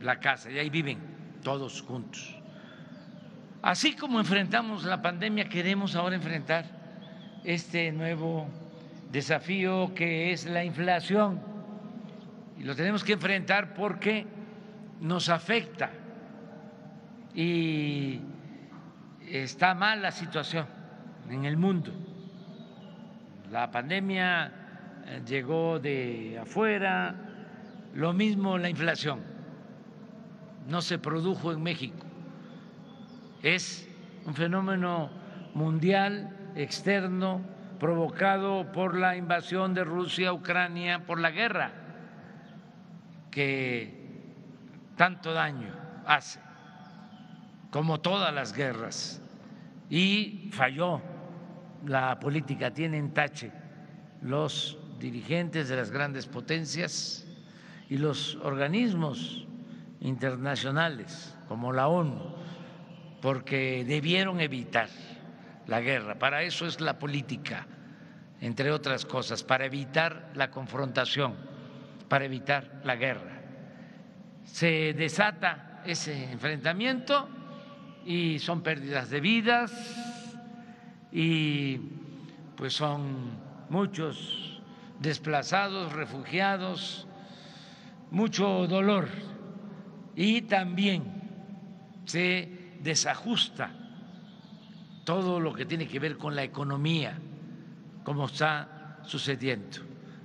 la 0.00 0.18
casa 0.18 0.50
y 0.50 0.58
ahí 0.58 0.70
viven 0.70 0.98
todos 1.42 1.82
juntos. 1.82 2.34
Así 3.62 3.94
como 3.94 4.20
enfrentamos 4.20 4.84
la 4.84 5.02
pandemia, 5.02 5.48
queremos 5.48 5.94
ahora 5.96 6.16
enfrentar 6.16 6.64
este 7.44 7.90
nuevo 7.92 8.48
desafío 9.10 9.92
que 9.94 10.32
es 10.32 10.46
la 10.46 10.64
inflación. 10.64 11.40
Y 12.58 12.64
lo 12.64 12.74
tenemos 12.74 13.04
que 13.04 13.12
enfrentar 13.12 13.74
porque 13.74 14.26
nos 15.00 15.28
afecta. 15.28 15.90
Y 17.34 18.20
está 19.28 19.74
mal 19.74 20.02
la 20.02 20.10
situación 20.10 20.66
en 21.30 21.44
el 21.44 21.56
mundo. 21.56 21.92
La 23.50 23.70
pandemia 23.70 24.52
eh, 25.06 25.22
llegó 25.26 25.78
de 25.78 26.38
afuera, 26.40 27.14
lo 27.94 28.12
mismo 28.12 28.58
la 28.58 28.68
inflación, 28.68 29.20
no 30.68 30.82
se 30.82 30.98
produjo 30.98 31.52
en 31.52 31.62
México, 31.62 32.04
es 33.42 33.88
un 34.26 34.34
fenómeno 34.34 35.10
mundial, 35.54 36.36
externo, 36.56 37.40
provocado 37.80 38.70
por 38.72 38.96
la 38.96 39.16
invasión 39.16 39.72
de 39.72 39.84
Rusia 39.84 40.30
a 40.30 40.32
Ucrania, 40.32 41.06
por 41.06 41.20
la 41.20 41.30
guerra 41.30 41.72
que 43.30 43.97
tanto 44.98 45.32
daño 45.32 45.72
hace 46.06 46.40
como 47.70 48.00
todas 48.00 48.34
las 48.34 48.52
guerras, 48.52 49.22
y 49.90 50.50
falló 50.52 51.00
la 51.86 52.18
política, 52.18 52.72
tienen 52.72 53.14
tache 53.14 53.50
los 54.22 54.76
dirigentes 54.98 55.68
de 55.68 55.76
las 55.76 55.90
grandes 55.90 56.26
potencias 56.26 57.26
y 57.88 57.96
los 57.96 58.36
organismos 58.42 59.46
internacionales 60.00 61.34
como 61.46 61.72
la 61.72 61.88
ONU 61.88 62.34
porque 63.20 63.84
debieron 63.86 64.40
evitar 64.40 64.88
la 65.66 65.80
guerra. 65.80 66.18
Para 66.18 66.42
eso 66.42 66.66
es 66.66 66.80
la 66.80 66.98
política, 66.98 67.66
entre 68.40 68.70
otras 68.70 69.04
cosas, 69.04 69.42
para 69.42 69.66
evitar 69.66 70.30
la 70.34 70.50
confrontación, 70.50 71.34
para 72.08 72.24
evitar 72.24 72.80
la 72.84 72.96
guerra. 72.96 73.37
Se 74.52 74.92
desata 74.94 75.82
ese 75.84 76.32
enfrentamiento 76.32 77.28
y 78.04 78.38
son 78.38 78.62
pérdidas 78.62 79.10
de 79.10 79.20
vidas 79.20 79.72
y 81.12 81.78
pues 82.56 82.72
son 82.72 83.38
muchos 83.70 84.60
desplazados, 84.98 85.92
refugiados, 85.92 87.06
mucho 88.10 88.66
dolor. 88.66 89.08
Y 90.16 90.42
también 90.42 91.04
se 92.04 92.74
desajusta 92.80 93.70
todo 95.04 95.40
lo 95.40 95.54
que 95.54 95.64
tiene 95.64 95.86
que 95.86 96.00
ver 96.00 96.18
con 96.18 96.34
la 96.34 96.42
economía, 96.42 97.18
como 98.02 98.26
está 98.26 98.98
sucediendo 99.04 99.78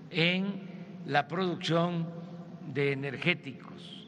en 0.10 1.02
la 1.06 1.28
producción 1.28 2.10
de 2.74 2.94
energéticos, 2.94 4.03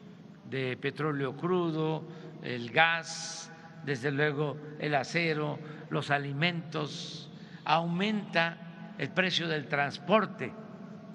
de 0.49 0.77
petróleo 0.77 1.35
crudo, 1.35 2.03
el 2.43 2.69
gas, 2.71 3.51
desde 3.85 4.11
luego 4.11 4.57
el 4.79 4.95
acero, 4.95 5.59
los 5.89 6.11
alimentos, 6.11 7.29
aumenta 7.65 8.93
el 8.97 9.09
precio 9.09 9.47
del 9.47 9.67
transporte 9.67 10.53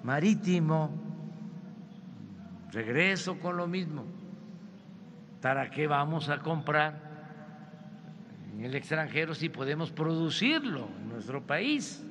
marítimo, 0.03 0.91
regreso 2.71 3.39
con 3.39 3.57
lo 3.57 3.67
mismo 3.67 4.05
¿Para 5.41 5.71
qué 5.71 5.87
vamos 5.87 6.29
a 6.29 6.37
comprar 6.37 6.93
en 8.53 8.63
el 8.63 8.75
extranjero 8.75 9.33
si 9.33 9.49
podemos 9.49 9.91
producirlo 9.91 10.87
en 11.01 11.09
nuestro 11.09 11.41
país? 11.41 12.05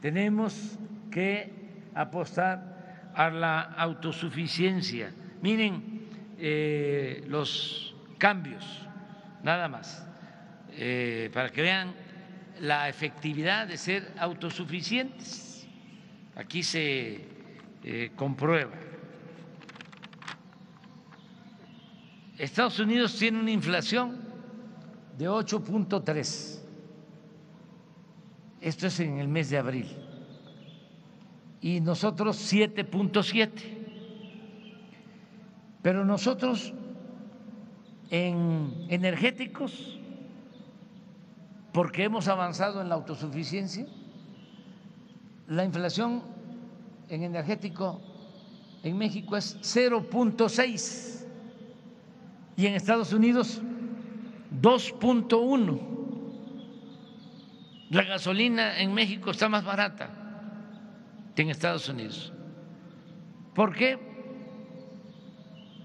Tenemos 0.00 0.78
que 1.10 1.52
apostar 1.94 2.73
a 3.14 3.30
la 3.30 3.60
autosuficiencia. 3.60 5.12
Miren 5.40 6.06
eh, 6.38 7.24
los 7.28 7.94
cambios, 8.18 8.64
nada 9.42 9.68
más, 9.68 10.06
eh, 10.72 11.30
para 11.32 11.50
que 11.50 11.62
vean 11.62 11.94
la 12.60 12.88
efectividad 12.88 13.66
de 13.66 13.76
ser 13.76 14.12
autosuficientes. 14.18 15.66
Aquí 16.36 16.62
se 16.62 17.20
eh, 17.84 18.10
comprueba. 18.16 18.72
Estados 22.38 22.80
Unidos 22.80 23.16
tiene 23.16 23.38
una 23.38 23.52
inflación 23.52 24.18
de 25.16 25.28
8.3. 25.28 26.60
Esto 28.60 28.86
es 28.86 29.00
en 29.00 29.18
el 29.18 29.28
mes 29.28 29.50
de 29.50 29.58
abril. 29.58 30.03
Y 31.64 31.80
nosotros 31.80 32.52
7.7. 32.52 33.48
Pero 35.80 36.04
nosotros 36.04 36.74
en 38.10 38.84
energéticos, 38.90 39.98
porque 41.72 42.04
hemos 42.04 42.28
avanzado 42.28 42.82
en 42.82 42.90
la 42.90 42.96
autosuficiencia, 42.96 43.86
la 45.48 45.64
inflación 45.64 46.22
en 47.08 47.22
energético 47.22 47.98
en 48.82 48.98
México 48.98 49.34
es 49.34 49.58
0.6 49.62 51.26
y 52.58 52.66
en 52.66 52.74
Estados 52.74 53.14
Unidos 53.14 53.62
2.1. 54.60 55.80
La 57.88 58.02
gasolina 58.02 58.78
en 58.78 58.92
México 58.92 59.30
está 59.30 59.48
más 59.48 59.64
barata 59.64 60.23
en 61.42 61.50
Estados 61.50 61.88
Unidos. 61.88 62.32
¿Por 63.54 63.74
qué? 63.74 63.98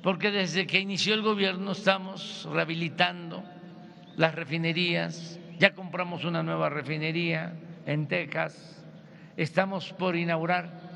Porque 0.03 0.31
desde 0.31 0.65
que 0.65 0.79
inició 0.79 1.13
el 1.13 1.21
gobierno 1.21 1.71
estamos 1.71 2.47
rehabilitando 2.51 3.43
las 4.15 4.33
refinerías, 4.35 5.39
ya 5.57 5.73
compramos 5.73 6.23
una 6.25 6.41
nueva 6.41 6.69
refinería 6.69 7.53
en 7.85 8.07
Texas, 8.07 8.85
estamos 9.35 9.93
por 9.93 10.15
inaugurar 10.15 10.89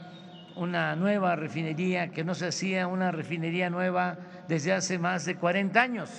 una 0.56 0.96
nueva 0.96 1.36
refinería 1.36 2.10
que 2.10 2.24
no 2.24 2.36
se 2.36 2.48
hacía 2.48 2.88
una 2.88 3.12
refinería 3.12 3.70
nueva 3.70 4.18
desde 4.48 4.72
hace 4.72 5.00
más 5.00 5.26
de 5.26 5.36
40 5.36 5.82
años. 5.82 6.10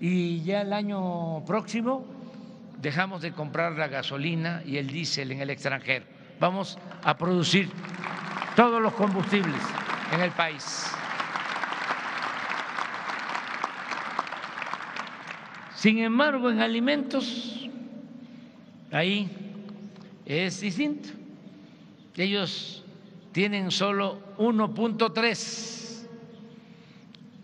Y 0.00 0.42
ya 0.42 0.62
el 0.62 0.72
año 0.72 1.44
próximo 1.44 2.04
dejamos 2.80 3.22
de 3.22 3.32
comprar 3.32 3.72
la 3.72 3.86
gasolina 3.86 4.62
y 4.66 4.78
el 4.78 4.88
diésel 4.88 5.30
en 5.30 5.40
el 5.40 5.50
extranjero. 5.50 6.04
Vamos 6.42 6.76
a 7.04 7.16
producir 7.16 7.70
todos 8.56 8.82
los 8.82 8.92
combustibles 8.94 9.62
en 10.12 10.22
el 10.22 10.32
país. 10.32 10.90
Sin 15.76 15.98
embargo, 15.98 16.50
en 16.50 16.60
alimentos, 16.60 17.70
ahí 18.90 19.30
es 20.26 20.62
distinto. 20.62 21.10
Ellos 22.16 22.84
tienen 23.30 23.70
solo 23.70 24.18
1.3 24.38 26.08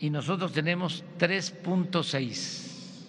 y 0.01 0.11
nosotros 0.11 0.53
tenemos 0.53 1.05
3.6. 1.21 3.05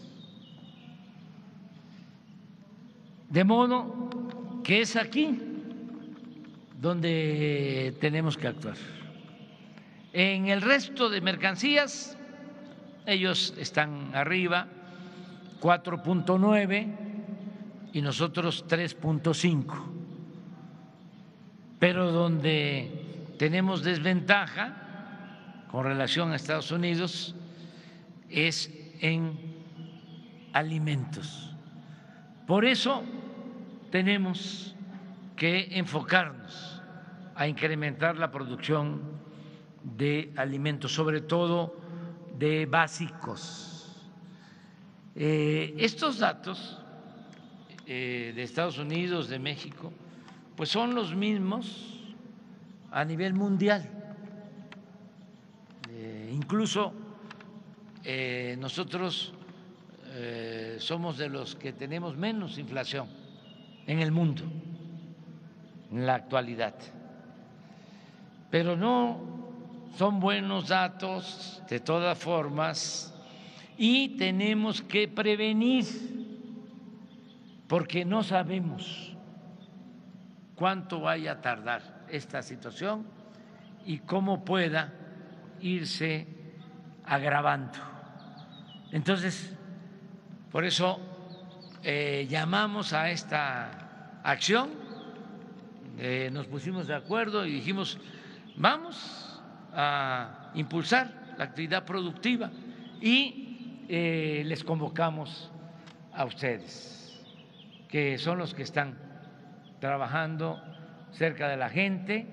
De 3.32 3.44
modo 3.44 4.62
que 4.64 4.82
es 4.82 4.96
aquí 4.96 5.49
donde 6.80 7.94
tenemos 8.00 8.38
que 8.38 8.48
actuar. 8.48 8.78
En 10.14 10.48
el 10.48 10.62
resto 10.62 11.10
de 11.10 11.20
mercancías, 11.20 12.18
ellos 13.06 13.54
están 13.58 14.16
arriba, 14.16 14.68
4.9 15.62 16.88
y 17.92 18.02
nosotros 18.02 18.66
3.5. 18.68 19.66
Pero 21.80 22.12
donde 22.12 23.36
tenemos 23.38 23.84
desventaja 23.84 25.66
con 25.70 25.84
relación 25.84 26.32
a 26.32 26.38
Estados 26.38 26.72
Unidos 26.72 27.36
es 28.30 28.72
en 29.02 29.38
alimentos. 30.54 31.54
Por 32.48 32.66
eso 32.66 33.04
tenemos 33.92 34.76
que 35.36 35.78
enfocarnos 35.78 36.69
a 37.40 37.48
incrementar 37.48 38.18
la 38.18 38.30
producción 38.30 39.02
de 39.84 40.32
alimentos, 40.36 40.94
sobre 40.94 41.22
todo 41.22 41.76
de 42.38 42.68
básicos. 42.68 44.12
Eh, 45.16 45.74
estos 45.78 46.20
datos 46.20 46.78
eh, 47.88 48.34
de 48.36 48.44
Estados 48.44 48.78
Unidos, 48.78 49.28
de 49.28 49.40
México, 49.40 49.92
pues 50.56 50.70
son 50.70 50.94
los 50.94 51.16
mismos 51.16 52.14
a 52.92 53.04
nivel 53.04 53.34
mundial 53.34 54.00
Incluso 56.32 56.94
eh, 58.04 58.56
nosotros 58.60 59.34
eh, 60.14 60.78
somos 60.80 61.18
de 61.18 61.30
los 61.30 61.56
que 61.56 61.74
tenemos 61.74 62.16
menos 62.18 62.58
inflación 62.58 63.08
en 63.86 64.00
el 64.00 64.12
mundo 64.12 64.44
en 65.92 66.06
la 66.06 66.16
actualidad. 66.16 66.76
Pero 68.50 68.76
no 68.76 69.20
son 69.98 70.20
buenos 70.20 70.68
datos 70.68 71.62
de 71.70 71.80
todas 71.80 72.18
formas 72.18 73.14
y 73.78 74.18
tenemos 74.18 74.82
que 74.82 75.08
prevenir 75.08 75.86
porque 77.68 78.04
no 78.04 78.24
sabemos 78.24 79.16
cuánto 80.56 81.00
vaya 81.00 81.34
a 81.34 81.42
tardar 81.42 82.06
esta 82.10 82.42
situación 82.42 83.06
y 83.86 84.00
cómo 84.00 84.44
pueda 84.44 84.94
irse 85.62 86.28
agravando. 87.06 87.80
Entonces, 88.92 89.56
por 90.52 90.66
eso 90.66 91.00
eh, 91.84 92.28
llamamos 92.30 92.94
a 92.94 93.12
esta 93.12 94.20
acción, 94.24 94.72
eh, 95.98 96.30
nos 96.34 96.48
pusimos 96.48 96.88
de 96.88 96.96
acuerdo 96.96 97.46
y 97.46 97.52
dijimos, 97.52 98.00
vamos 98.58 99.42
a 99.74 100.52
impulsar 100.56 101.36
la 101.38 101.46
actividad 101.46 101.86
productiva 101.86 102.52
y 103.02 103.86
eh, 103.88 104.44
les 104.46 104.64
convocamos 104.64 105.52
a 106.14 106.26
ustedes, 106.26 107.20
que 107.88 108.18
son 108.18 108.38
los 108.38 108.54
que 108.54 108.64
están 108.64 108.98
trabajando 109.80 110.62
cerca 111.12 111.48
de 111.48 111.58
la 111.58 111.70
gente 111.70 112.28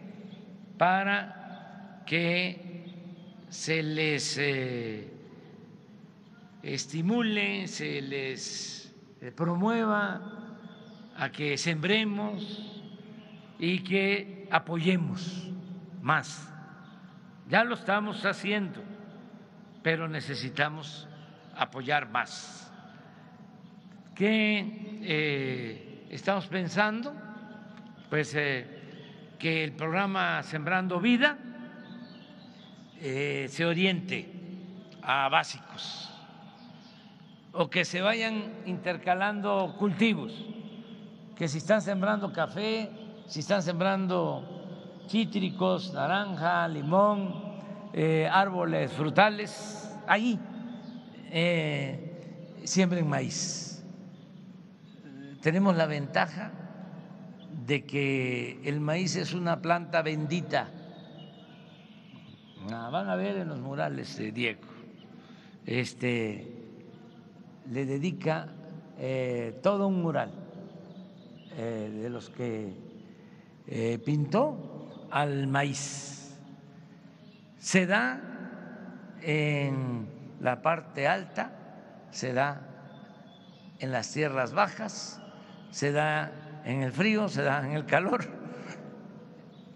para 0.76 2.02
que 2.06 2.84
se 3.48 3.82
les 3.82 4.36
eh, 4.38 5.08
estimule, 6.62 7.68
se 7.68 8.02
les 8.02 8.94
eh, 9.20 9.30
promueva 9.30 10.20
a 11.16 11.30
que 11.30 11.56
sembremos 11.56 12.82
y 13.58 13.78
que 13.80 14.48
apoyemos 14.50 15.50
más. 16.06 16.48
Ya 17.48 17.64
lo 17.64 17.74
estamos 17.74 18.24
haciendo, 18.24 18.80
pero 19.82 20.08
necesitamos 20.08 21.08
apoyar 21.56 22.08
más. 22.08 22.72
¿Qué 24.14 25.00
eh, 25.02 26.06
estamos 26.08 26.46
pensando? 26.46 27.12
Pues 28.08 28.34
eh, 28.36 29.34
que 29.36 29.64
el 29.64 29.72
programa 29.72 30.42
Sembrando 30.44 31.00
Vida 31.00 31.38
se 33.00 33.64
oriente 33.64 34.32
a 35.02 35.28
básicos 35.28 36.10
o 37.52 37.68
que 37.68 37.84
se 37.84 38.00
vayan 38.00 38.62
intercalando 38.64 39.74
cultivos, 39.78 40.32
que 41.36 41.46
si 41.48 41.58
están 41.58 41.82
sembrando 41.82 42.32
café, 42.32 42.90
si 43.26 43.40
están 43.40 43.62
sembrando 43.62 44.55
cítricos, 45.08 45.92
naranja, 45.92 46.66
limón, 46.68 47.34
eh, 47.92 48.28
árboles 48.30 48.92
frutales, 48.92 49.90
ahí 50.06 50.38
eh, 51.30 52.60
siembren 52.64 53.08
maíz. 53.08 53.84
Tenemos 55.40 55.76
la 55.76 55.86
ventaja 55.86 56.50
de 57.66 57.84
que 57.84 58.60
el 58.64 58.80
maíz 58.80 59.16
es 59.16 59.32
una 59.32 59.60
planta 59.60 60.02
bendita. 60.02 60.70
Ah, 62.70 62.90
van 62.90 63.08
a 63.08 63.16
ver 63.16 63.36
en 63.36 63.48
los 63.48 63.60
murales 63.60 64.16
de 64.18 64.32
Diego. 64.32 64.62
Este, 65.64 66.52
le 67.70 67.86
dedica 67.86 68.48
eh, 68.98 69.58
todo 69.62 69.88
un 69.88 70.02
mural 70.02 70.30
eh, 71.56 71.90
de 72.02 72.10
los 72.10 72.30
que 72.30 72.84
pintó 74.04 74.75
al 75.10 75.46
maíz. 75.46 76.38
Se 77.58 77.86
da 77.86 78.20
en 79.22 80.08
la 80.40 80.62
parte 80.62 81.08
alta, 81.08 81.52
se 82.10 82.32
da 82.32 82.60
en 83.78 83.92
las 83.92 84.12
tierras 84.12 84.52
bajas, 84.52 85.20
se 85.70 85.92
da 85.92 86.62
en 86.64 86.82
el 86.82 86.92
frío, 86.92 87.28
se 87.28 87.42
da 87.42 87.66
en 87.66 87.72
el 87.72 87.86
calor 87.86 88.26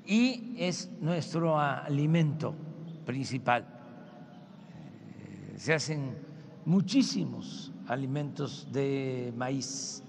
y 0.06 0.54
es 0.58 0.90
nuestro 1.00 1.58
alimento 1.58 2.54
principal. 3.06 3.64
Se 5.56 5.74
hacen 5.74 6.16
muchísimos 6.64 7.72
alimentos 7.86 8.66
de 8.72 9.32
maíz. 9.36 10.02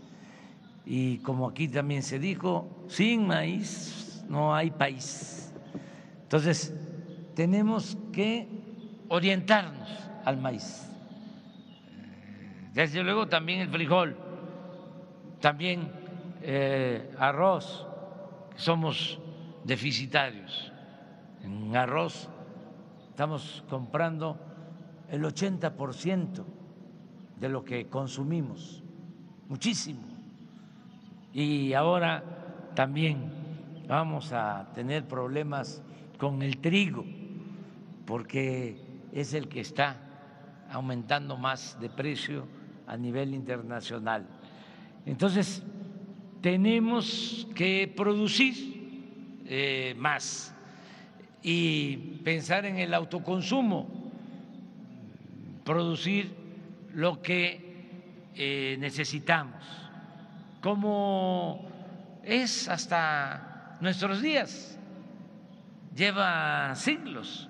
Y 0.85 1.19
como 1.19 1.47
aquí 1.47 1.67
también 1.67 2.01
se 2.01 2.17
dijo, 2.17 2.85
sin 2.87 3.27
maíz 3.27 4.10
no 4.31 4.55
hay 4.55 4.71
país. 4.71 5.53
Entonces, 6.23 6.73
tenemos 7.35 7.97
que 8.13 8.47
orientarnos 9.09 9.89
al 10.23 10.37
maíz. 10.37 10.87
Desde 12.73 13.03
luego 13.03 13.27
también 13.27 13.59
el 13.59 13.67
frijol, 13.67 14.15
también 15.41 15.91
eh, 16.41 17.13
arroz, 17.19 17.85
somos 18.55 19.19
deficitarios. 19.65 20.71
En 21.43 21.75
arroz 21.75 22.29
estamos 23.09 23.65
comprando 23.69 24.39
el 25.09 25.23
80% 25.23 26.45
de 27.35 27.49
lo 27.49 27.65
que 27.65 27.87
consumimos, 27.87 28.81
muchísimo. 29.49 30.03
Y 31.33 31.73
ahora 31.73 32.23
también 32.73 33.40
vamos 33.91 34.31
a 34.31 34.71
tener 34.73 35.05
problemas 35.05 35.83
con 36.17 36.41
el 36.43 36.59
trigo, 36.59 37.03
porque 38.05 38.77
es 39.11 39.33
el 39.33 39.49
que 39.49 39.59
está 39.59 39.97
aumentando 40.71 41.35
más 41.35 41.77
de 41.81 41.89
precio 41.89 42.47
a 42.87 42.95
nivel 42.95 43.33
internacional. 43.33 44.25
Entonces, 45.05 45.61
tenemos 46.39 47.45
que 47.53 47.93
producir 47.93 49.41
eh, 49.45 49.93
más 49.97 50.55
y 51.43 51.97
pensar 52.23 52.65
en 52.65 52.77
el 52.77 52.93
autoconsumo, 52.93 53.89
producir 55.65 56.33
lo 56.93 57.21
que 57.21 58.29
eh, 58.35 58.77
necesitamos, 58.79 59.61
como 60.61 61.67
es 62.23 62.69
hasta 62.69 63.50
nuestros 63.81 64.21
días. 64.21 64.77
Lleva 65.93 66.73
siglos 66.75 67.49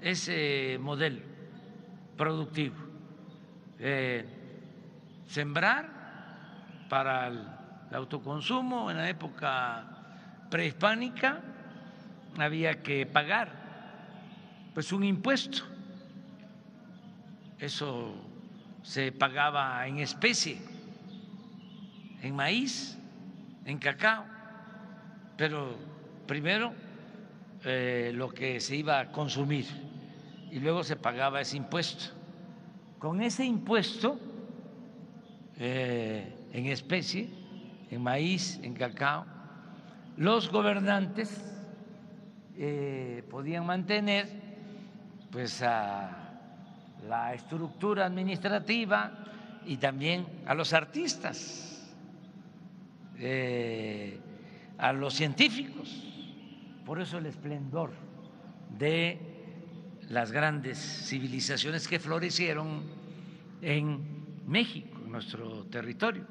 ese 0.00 0.76
modelo 0.80 1.22
productivo. 2.16 2.76
Eh, 3.78 4.26
sembrar 5.26 5.88
para 6.90 7.28
el 7.28 7.46
autoconsumo 7.92 8.90
en 8.90 8.98
la 8.98 9.08
época 9.08 9.86
prehispánica 10.50 11.40
había 12.38 12.82
que 12.82 13.06
pagar 13.06 13.52
pues 14.74 14.92
un 14.92 15.04
impuesto. 15.04 15.62
Eso 17.58 18.14
se 18.82 19.12
pagaba 19.12 19.86
en 19.86 19.98
especie, 19.98 20.58
en 22.22 22.34
maíz, 22.34 22.98
en 23.64 23.78
cacao, 23.78 24.24
pero 25.40 25.74
primero 26.26 26.70
eh, 27.64 28.12
lo 28.14 28.28
que 28.28 28.60
se 28.60 28.76
iba 28.76 29.00
a 29.00 29.10
consumir 29.10 29.64
y 30.50 30.58
luego 30.58 30.84
se 30.84 30.96
pagaba 30.96 31.40
ese 31.40 31.56
impuesto. 31.56 32.12
Con 32.98 33.22
ese 33.22 33.46
impuesto 33.46 34.20
eh, 35.58 36.30
en 36.52 36.66
especie, 36.66 37.30
en 37.90 38.02
maíz, 38.02 38.60
en 38.62 38.74
cacao, 38.74 39.24
los 40.18 40.50
gobernantes 40.50 41.42
eh, 42.58 43.24
podían 43.30 43.64
mantener 43.64 44.28
pues 45.32 45.62
a 45.62 46.36
la 47.08 47.32
estructura 47.32 48.04
administrativa 48.04 49.10
y 49.64 49.78
también 49.78 50.26
a 50.44 50.52
los 50.52 50.74
artistas, 50.74 51.90
a 54.80 54.92
los 54.92 55.14
científicos. 55.14 56.02
Por 56.84 57.00
eso 57.00 57.18
el 57.18 57.26
esplendor 57.26 57.92
de 58.78 59.18
las 60.08 60.32
grandes 60.32 60.78
civilizaciones 60.78 61.86
que 61.86 62.00
florecieron 62.00 62.82
en 63.62 64.00
México, 64.46 64.98
en 65.04 65.12
nuestro 65.12 65.66
territorio. 65.66 66.24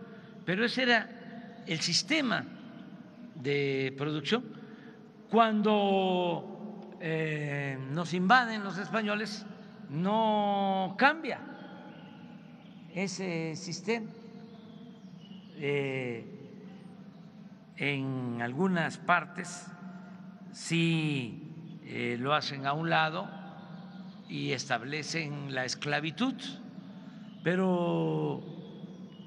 Pero 0.46 0.66
ese 0.66 0.84
era 0.84 1.64
el 1.68 1.80
sistema 1.80 2.44
de 3.36 3.94
producción. 3.98 4.44
Cuando 5.30 6.98
eh, 7.00 7.78
nos 7.92 8.14
invaden 8.16 8.64
los 8.64 8.80
españoles, 8.80 9.46
no 9.90 10.96
cambia 10.98 11.40
ese 12.94 13.56
sistema. 13.56 14.08
Eh, 15.56 16.39
en 17.80 18.42
algunas 18.42 18.98
partes 18.98 19.68
sí 20.52 21.80
eh, 21.86 22.18
lo 22.20 22.34
hacen 22.34 22.68
a 22.68 22.74
un 22.74 22.90
lado 22.90 23.30
y 24.28 24.52
establecen 24.52 25.56
la 25.56 25.64
esclavitud, 25.64 26.36
pero 27.42 28.44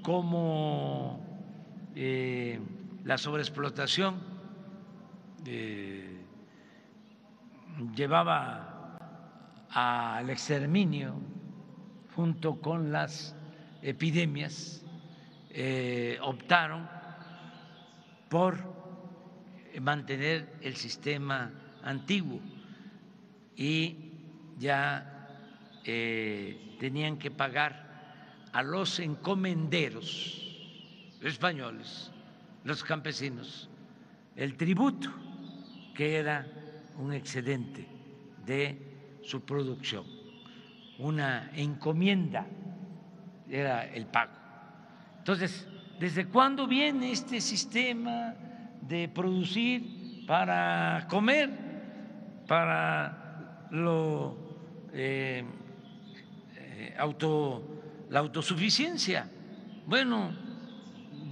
como 0.03 1.19
eh, 1.97 2.61
la 3.05 3.17
sobreexplotación 3.19 4.31
llevaba 7.97 8.99
al 9.71 10.31
exterminio 10.31 11.15
junto 12.15 12.61
con 12.61 12.93
las 12.93 13.35
epidemias, 13.81 14.85
eh, 15.51 16.19
optaron 16.23 16.89
por 18.33 18.57
mantener 19.79 20.55
el 20.63 20.75
sistema 20.75 21.53
antiguo 21.83 22.41
y 23.55 23.95
ya 24.59 25.29
eh, 25.85 26.77
tenían 26.81 27.19
que 27.19 27.31
pagar 27.31 28.49
a 28.55 28.63
los 28.63 29.01
encomenderos 29.01 30.49
españoles, 31.21 32.11
los 32.65 32.83
campesinos, 32.83 33.69
el 34.35 34.57
tributo, 34.57 35.11
que 35.95 36.17
era 36.17 36.47
un 36.97 37.13
excedente 37.13 37.87
de 38.47 39.21
su 39.23 39.43
producción, 39.43 40.07
una 40.99 41.51
encomienda 41.55 42.47
era 43.51 43.85
el 43.85 44.07
pago. 44.07 44.33
Entonces, 45.19 45.69
¿desde 45.99 46.27
cuándo 46.27 46.67
viene 46.67 47.13
este 47.13 47.41
sistema 47.41 48.35
de 48.81 49.09
producir 49.09 50.27
para 50.27 51.07
comer, 51.09 51.51
para 52.47 53.69
lo 53.71 54.37
eh, 54.93 55.45
eh, 56.57 56.95
auto, 56.99 57.63
la 58.11 58.21
autosuficiencia? 58.21 59.29
Bueno, 59.87 60.33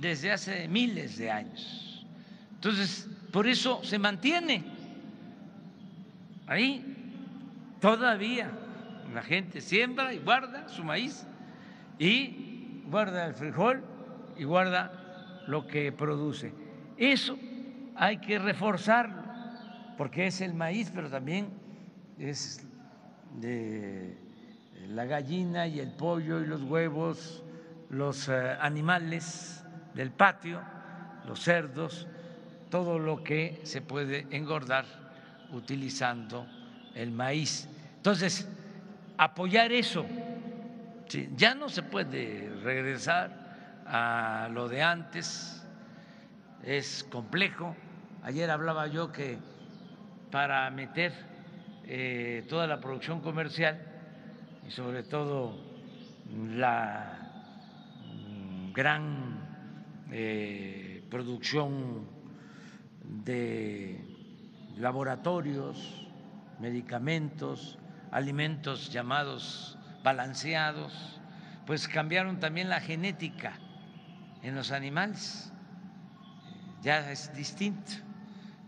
desde 0.01 0.33
hace 0.33 0.69
miles 0.69 1.19
de 1.19 1.31
años. 1.31 2.07
Entonces, 2.55 3.09
por 3.33 3.47
eso 3.47 3.81
se 3.85 3.99
mantiene 3.99 4.65
ahí 6.51 6.85
todavía 7.81 8.51
la 9.15 9.23
gente 9.23 9.61
siembra 9.61 10.13
y 10.13 10.19
guarda 10.19 10.69
su 10.69 10.85
maíz 10.85 11.25
y 11.99 12.83
guarda 12.87 13.27
el 13.27 13.35
frijol 13.35 13.85
y 14.41 14.45
guarda 14.45 15.45
lo 15.49 15.67
que 15.67 15.93
produce. 15.93 16.51
Eso 16.97 17.39
hay 17.95 18.17
que 18.17 18.39
reforzarlo, 18.39 19.23
porque 19.99 20.29
es 20.29 20.41
el 20.41 20.55
maíz, 20.55 20.91
pero 20.95 21.11
también 21.11 21.51
es 22.19 22.67
de 23.39 24.17
la 24.89 25.05
gallina 25.05 25.67
y 25.67 25.79
el 25.79 25.93
pollo 25.93 26.41
y 26.41 26.47
los 26.47 26.63
huevos, 26.63 27.45
los 27.91 28.31
eh, 28.31 28.57
animales 28.63 29.63
del 29.93 30.11
patio, 30.11 30.63
los 31.27 31.41
cerdos, 31.41 32.09
todo 32.71 32.99
lo 32.99 33.23
que 33.23 33.61
se 33.65 33.83
puede 33.83 34.27
engordar 34.31 34.87
utilizando 35.53 36.47
el 36.95 37.11
maíz. 37.11 37.69
Entonces, 37.97 38.49
apoyar 39.19 39.71
eso. 39.71 40.07
ya 41.37 41.55
no 41.55 41.69
se 41.69 41.83
puede 41.83 42.49
regresar 42.63 43.40
a 43.91 44.49
lo 44.53 44.69
de 44.69 44.83
antes, 44.83 45.67
es 46.63 47.05
complejo. 47.11 47.75
Ayer 48.23 48.49
hablaba 48.51 48.87
yo 48.87 49.11
que 49.11 49.39
para 50.31 50.71
meter 50.71 51.13
eh, 51.85 52.47
toda 52.49 52.69
la 52.69 52.81
producción 52.81 53.21
comercial 53.21 53.85
y 54.67 54.71
sobre 54.71 55.03
todo 55.03 55.59
la 56.55 57.33
mm, 58.07 58.73
gran 58.73 59.41
eh, 60.13 61.03
producción 61.11 62.07
de 63.03 64.05
laboratorios, 64.77 66.07
medicamentos, 66.61 67.77
alimentos 68.13 68.93
llamados 68.93 69.77
balanceados, 70.05 71.21
pues 71.67 71.89
cambiaron 71.89 72.39
también 72.39 72.69
la 72.69 72.81
genética 72.81 73.59
en 74.43 74.55
los 74.55 74.73
animales, 74.73 75.53
ya 76.83 77.11
es 77.11 77.33
distinto. 77.35 77.93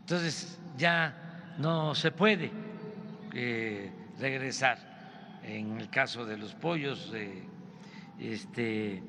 Entonces 0.01 0.59
ya 0.77 1.55
no 1.59 1.95
se 1.95 2.11
puede 2.11 2.51
eh, 3.35 3.91
regresar 4.18 5.41
en 5.43 5.81
el 5.81 5.89
caso 5.89 6.25
de 6.25 6.37
los 6.37 6.55
pollos, 6.55 7.11
de 7.11 7.49
este, 8.18 9.03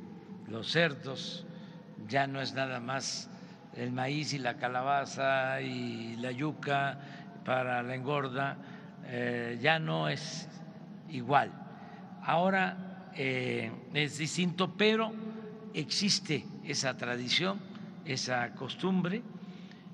los 0.48 0.72
cerdos, 0.72 1.46
ya 2.08 2.28
no 2.28 2.42
es 2.42 2.54
nada 2.54 2.80
más 2.80 3.30
el 3.76 3.92
maíz 3.92 4.34
y 4.34 4.40
la 4.40 4.58
calabaza 4.58 5.62
y 5.62 6.16
la 6.18 6.32
yuca 6.32 7.00
para 7.46 7.84
la 7.84 7.96
engorda, 7.96 8.58
eh, 9.06 9.58
ya 9.62 9.80
no 9.80 10.10
es 10.10 10.48
igual. 11.10 11.52
Ahora 12.24 13.10
eh, 13.16 13.72
es 13.94 14.18
distinto, 14.18 14.76
pero 14.76 15.12
existe 15.74 16.46
esa 16.66 16.96
tradición, 16.98 17.60
esa 18.06 18.54
costumbre, 18.54 19.22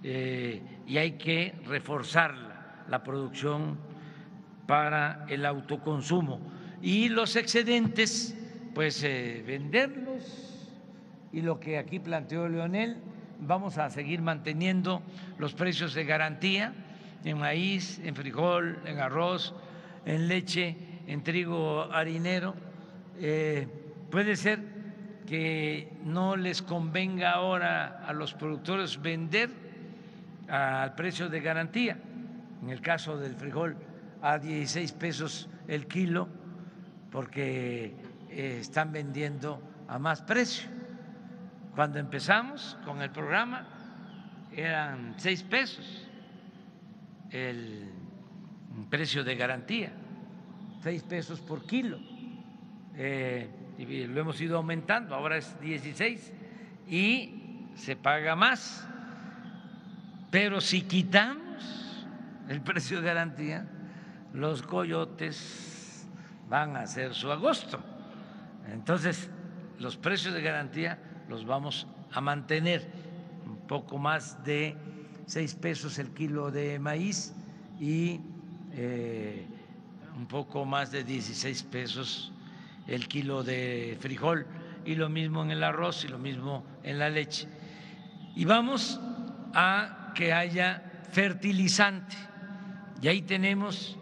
eh, 0.03 0.61
y 0.87 0.97
hay 0.97 1.13
que 1.13 1.53
reforzar 1.65 2.85
la 2.89 3.03
producción 3.03 3.77
para 4.65 5.25
el 5.29 5.45
autoconsumo. 5.45 6.39
Y 6.81 7.09
los 7.09 7.35
excedentes, 7.35 8.35
pues 8.73 9.01
venderlos, 9.03 10.59
y 11.31 11.41
lo 11.41 11.59
que 11.59 11.77
aquí 11.77 11.99
planteó 11.99 12.47
Leonel, 12.47 12.97
vamos 13.39 13.77
a 13.77 13.89
seguir 13.89 14.21
manteniendo 14.21 15.01
los 15.37 15.53
precios 15.53 15.93
de 15.93 16.03
garantía 16.05 16.73
en 17.23 17.37
maíz, 17.37 17.99
en 18.03 18.15
frijol, 18.15 18.79
en 18.85 18.99
arroz, 18.99 19.53
en 20.05 20.27
leche, 20.27 20.75
en 21.07 21.23
trigo 21.23 21.91
harinero. 21.91 22.55
Eh, 23.19 23.67
puede 24.09 24.35
ser 24.35 24.59
que 25.29 25.93
no 26.03 26.35
les 26.35 26.63
convenga 26.63 27.33
ahora 27.33 28.03
a 28.03 28.13
los 28.13 28.33
productores 28.33 28.99
vender 28.99 29.51
al 30.47 30.95
precio 30.95 31.29
de 31.29 31.39
garantía. 31.39 31.99
En 32.63 32.69
el 32.71 32.81
caso 32.81 33.15
del 33.15 33.35
frijol 33.35 33.77
a 34.23 34.39
16 34.39 34.91
pesos 34.93 35.47
el 35.67 35.85
kilo 35.85 36.27
porque 37.11 37.93
eh, 38.31 38.57
están 38.59 38.91
vendiendo 38.91 39.61
a 39.87 39.99
más 39.99 40.23
precio. 40.23 40.67
Cuando 41.75 41.99
empezamos 41.99 42.75
con 42.83 42.99
el 43.03 43.11
programa 43.11 43.67
eran 44.51 45.13
6 45.17 45.43
pesos 45.43 46.09
el 47.29 47.87
precio 48.89 49.23
de 49.23 49.35
garantía, 49.35 49.91
seis 50.81 51.03
pesos 51.03 51.39
por 51.39 51.65
kilo. 51.65 51.99
Eh, 52.95 53.47
y 53.79 54.07
lo 54.07 54.19
hemos 54.19 54.41
ido 54.41 54.57
aumentando, 54.57 55.15
ahora 55.15 55.37
es 55.37 55.57
16 55.61 56.33
y 56.89 57.69
se 57.75 57.95
paga 57.95 58.35
más. 58.35 58.85
Pero 60.29 60.59
si 60.59 60.81
quitamos 60.81 62.05
el 62.49 62.61
precio 62.61 62.99
de 62.99 63.07
garantía, 63.07 63.65
los 64.33 64.63
coyotes 64.63 66.05
van 66.49 66.75
a 66.75 66.81
hacer 66.81 67.13
su 67.13 67.31
agosto. 67.31 67.79
Entonces, 68.69 69.29
los 69.79 69.95
precios 69.95 70.33
de 70.33 70.41
garantía 70.41 70.99
los 71.29 71.45
vamos 71.45 71.87
a 72.11 72.19
mantener 72.19 72.85
un 73.45 73.65
poco 73.65 73.97
más 73.97 74.43
de 74.43 74.75
seis 75.25 75.55
pesos 75.55 75.99
el 75.99 76.09
kilo 76.09 76.51
de 76.51 76.79
maíz 76.79 77.33
y 77.79 78.19
eh, 78.73 79.47
un 80.17 80.25
poco 80.27 80.65
más 80.65 80.91
de 80.91 81.05
16 81.05 81.63
pesos 81.63 82.33
el 82.89 83.07
kilo 83.07 83.43
de 83.43 83.97
frijol 83.99 84.45
y 84.85 84.95
lo 84.95 85.09
mismo 85.09 85.43
en 85.43 85.51
el 85.51 85.63
arroz 85.63 86.03
y 86.05 86.07
lo 86.07 86.17
mismo 86.17 86.65
en 86.83 86.99
la 86.99 87.09
leche. 87.09 87.47
Y 88.35 88.45
vamos 88.45 88.99
a 89.53 90.11
que 90.15 90.33
haya 90.33 91.03
fertilizante. 91.11 92.15
Y 93.01 93.07
ahí 93.07 93.21
tenemos 93.21 93.97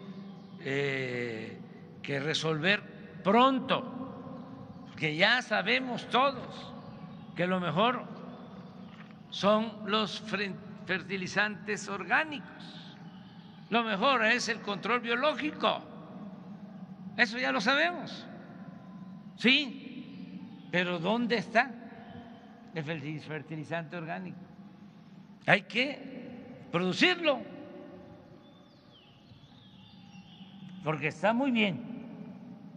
eh, 0.60 1.58
que 2.02 2.20
resolver 2.20 2.82
pronto, 3.22 4.84
porque 4.86 5.16
ya 5.16 5.42
sabemos 5.42 6.08
todos 6.08 6.72
que 7.36 7.46
lo 7.46 7.60
mejor 7.60 8.04
son 9.30 9.72
los 9.86 10.22
fertilizantes 10.86 11.88
orgánicos. 11.88 12.96
Lo 13.70 13.84
mejor 13.84 14.24
es 14.24 14.48
el 14.48 14.60
control 14.60 15.00
biológico. 15.00 15.82
Eso 17.16 17.38
ya 17.38 17.52
lo 17.52 17.60
sabemos. 17.60 18.27
Sí, 19.38 20.68
pero 20.70 20.98
¿dónde 20.98 21.38
está 21.38 21.70
el 22.74 22.84
fertilizante 23.20 23.96
orgánico? 23.96 24.38
Hay 25.46 25.62
que 25.62 25.98
producirlo. 26.70 27.40
Porque 30.84 31.08
está 31.08 31.32
muy 31.32 31.50
bien 31.50 31.80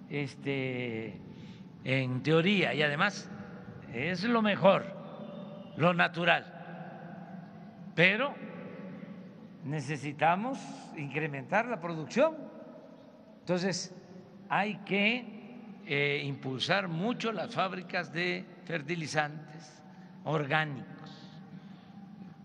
este, 0.09 1.19
en 1.83 2.23
teoría 2.23 2.73
y 2.73 2.81
además 2.81 3.29
es 3.93 4.23
lo 4.23 4.41
mejor, 4.41 4.85
lo 5.77 5.93
natural 5.93 6.61
pero 7.95 8.33
necesitamos 9.63 10.59
incrementar 10.97 11.65
la 11.65 11.79
producción. 11.79 12.35
Entonces, 13.39 13.93
hay 14.49 14.75
que 14.85 15.40
eh, 15.85 16.21
impulsar 16.25 16.87
mucho 16.87 17.31
las 17.31 17.53
fábricas 17.53 18.13
de 18.13 18.45
fertilizantes 18.65 19.81
orgánicos, 20.23 20.85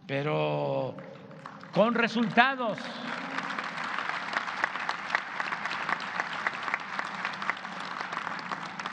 pero 0.06 0.96
con 1.72 1.94
resultados. 1.94 2.78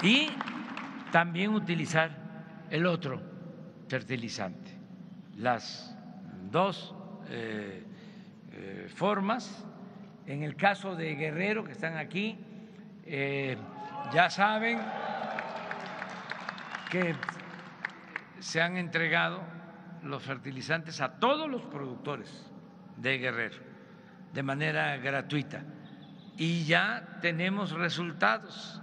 Y 0.02 0.28
también 1.12 1.54
utilizar 1.54 2.12
el 2.70 2.86
otro 2.86 3.22
fertilizante, 3.88 4.72
las 5.38 5.96
dos 6.52 6.94
eh, 7.30 7.84
eh, 8.52 8.88
formas. 8.94 9.66
En 10.26 10.44
el 10.44 10.56
caso 10.56 10.96
de 10.96 11.16
Guerrero, 11.16 11.64
que 11.64 11.72
están 11.72 11.96
aquí, 11.98 12.38
ya 14.12 14.30
saben 14.30 14.82
que 16.90 17.16
se 18.40 18.62
han 18.62 18.78
entregado 18.78 19.42
los 20.04 20.24
fertilizantes 20.24 21.00
a 21.02 21.20
todos 21.20 21.50
los 21.50 21.62
productores 21.64 22.52
de 22.98 23.18
Guerrero 23.18 23.58
de 24.34 24.44
manera 24.44 24.98
gratuita 24.98 25.64
y 26.38 26.66
ya 26.66 27.20
tenemos 27.22 27.72
resultados. 27.72 28.82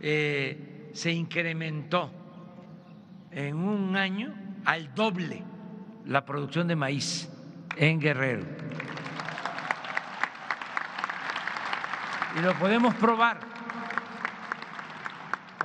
Eh, 0.00 0.90
se 0.92 1.12
incrementó 1.12 2.10
en 3.30 3.56
un 3.56 3.96
año 3.96 4.34
al 4.64 4.94
doble 4.94 5.42
la 6.04 6.24
producción 6.24 6.66
de 6.68 6.76
maíz 6.76 7.30
en 7.76 8.00
Guerrero. 8.00 8.44
Y 12.36 12.40
lo 12.40 12.54
podemos 12.54 12.94
probar, 12.96 13.40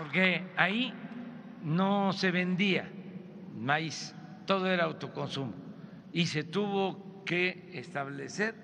porque 0.01 0.41
ahí 0.57 0.91
no 1.61 2.11
se 2.11 2.31
vendía 2.31 2.89
maíz, 3.55 4.15
todo 4.47 4.65
era 4.65 4.85
autoconsumo. 4.85 5.53
Y 6.11 6.25
se 6.25 6.43
tuvo 6.43 7.23
que 7.23 7.69
establecer, 7.73 8.55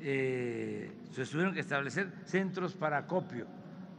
eh, 0.00 0.92
se 1.12 1.24
tuvieron 1.24 1.54
que 1.54 1.60
establecer 1.60 2.12
centros 2.26 2.74
para 2.74 2.98
acopio, 2.98 3.46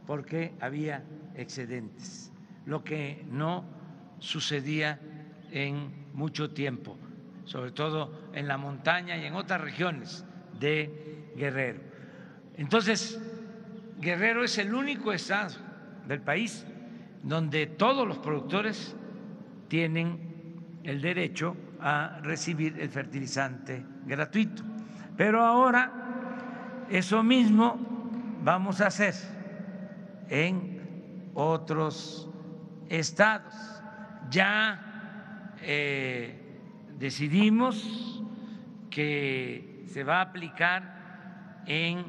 porque 0.06 0.54
había 0.60 1.02
excedentes, 1.34 2.30
lo 2.64 2.84
que 2.84 3.24
no 3.28 3.64
sucedía 4.20 5.00
en 5.50 5.90
mucho 6.14 6.50
tiempo, 6.50 6.96
sobre 7.44 7.72
todo 7.72 8.30
en 8.32 8.46
la 8.46 8.56
montaña 8.56 9.16
y 9.16 9.24
en 9.24 9.34
otras 9.34 9.60
regiones 9.60 10.24
de 10.60 11.32
Guerrero. 11.36 11.80
Entonces, 12.56 13.20
Guerrero 14.00 14.44
es 14.44 14.58
el 14.58 14.72
único 14.72 15.12
estado 15.12 15.67
del 16.08 16.20
país 16.22 16.66
donde 17.22 17.66
todos 17.66 18.06
los 18.06 18.18
productores 18.18 18.96
tienen 19.68 20.80
el 20.82 21.00
derecho 21.00 21.56
a 21.80 22.20
recibir 22.22 22.80
el 22.80 22.88
fertilizante 22.88 23.84
gratuito. 24.06 24.62
Pero 25.16 25.44
ahora 25.44 26.86
eso 26.88 27.22
mismo 27.22 27.78
vamos 28.42 28.80
a 28.80 28.86
hacer 28.86 29.14
en 30.28 31.30
otros 31.34 32.28
estados. 32.88 33.54
Ya 34.30 35.54
eh, 35.60 36.60
decidimos 36.98 38.22
que 38.90 39.84
se 39.92 40.04
va 40.04 40.18
a 40.18 40.22
aplicar 40.22 41.62
en 41.66 42.04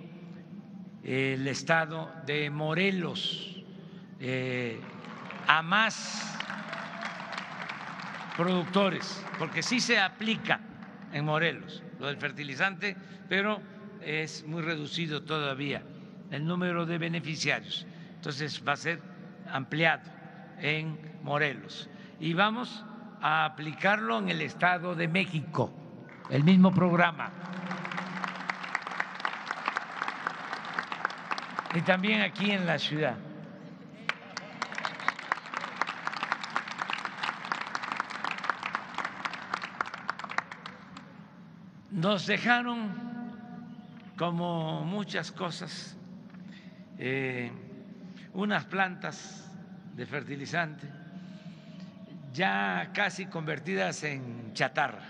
el 1.04 1.48
estado 1.48 2.12
de 2.26 2.50
Morelos. 2.50 3.59
Eh, 4.20 4.82
a 5.48 5.62
más 5.62 6.38
productores, 8.36 9.26
porque 9.38 9.64
sí 9.64 9.80
se 9.80 10.00
aplica 10.00 10.60
en 11.12 11.26
Morelos 11.26 11.84
lo 12.00 12.08
del 12.08 12.18
fertilizante, 12.18 12.96
pero 13.28 13.62
es 14.02 14.46
muy 14.46 14.62
reducido 14.62 15.24
todavía 15.24 15.84
el 16.32 16.46
número 16.46 16.86
de 16.86 16.98
beneficiarios. 16.98 17.86
Entonces 18.16 18.64
va 18.68 18.74
a 18.74 18.78
ser 18.78 19.02
ampliado 19.52 20.04
en 20.60 21.00
Morelos. 21.24 21.90
Y 22.20 22.34
vamos 22.34 22.86
a 23.22 23.46
aplicarlo 23.46 24.20
en 24.20 24.30
el 24.30 24.42
Estado 24.42 24.96
de 24.96 25.08
México, 25.08 25.74
el 26.30 26.44
mismo 26.44 26.74
programa. 26.74 27.32
Y 31.74 31.82
también 31.82 32.22
aquí 32.22 32.52
en 32.52 32.66
la 32.66 32.78
ciudad. 32.78 33.29
Nos 42.00 42.28
dejaron, 42.28 42.94
como 44.18 44.86
muchas 44.86 45.34
cosas, 45.34 45.98
eh, 46.98 47.52
unas 48.34 48.64
plantas 48.64 49.52
de 49.98 50.06
fertilizante 50.06 50.88
ya 52.32 52.92
casi 52.94 53.26
convertidas 53.26 54.06
en 54.06 54.54
chatarra, 54.54 55.04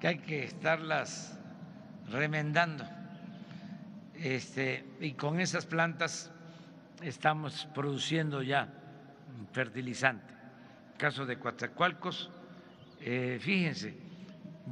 que 0.00 0.08
hay 0.08 0.18
que 0.18 0.42
estarlas 0.42 1.38
remendando. 2.10 2.84
Este, 4.16 4.84
y 4.98 5.12
con 5.12 5.38
esas 5.38 5.66
plantas 5.66 6.32
estamos 7.00 7.68
produciendo 7.72 8.42
ya 8.42 8.66
fertilizante. 9.52 10.34
En 10.94 10.98
caso 10.98 11.24
de 11.26 11.38
Coatzacoalcos, 11.38 12.28
eh, 13.00 13.38
fíjense, 13.40 14.01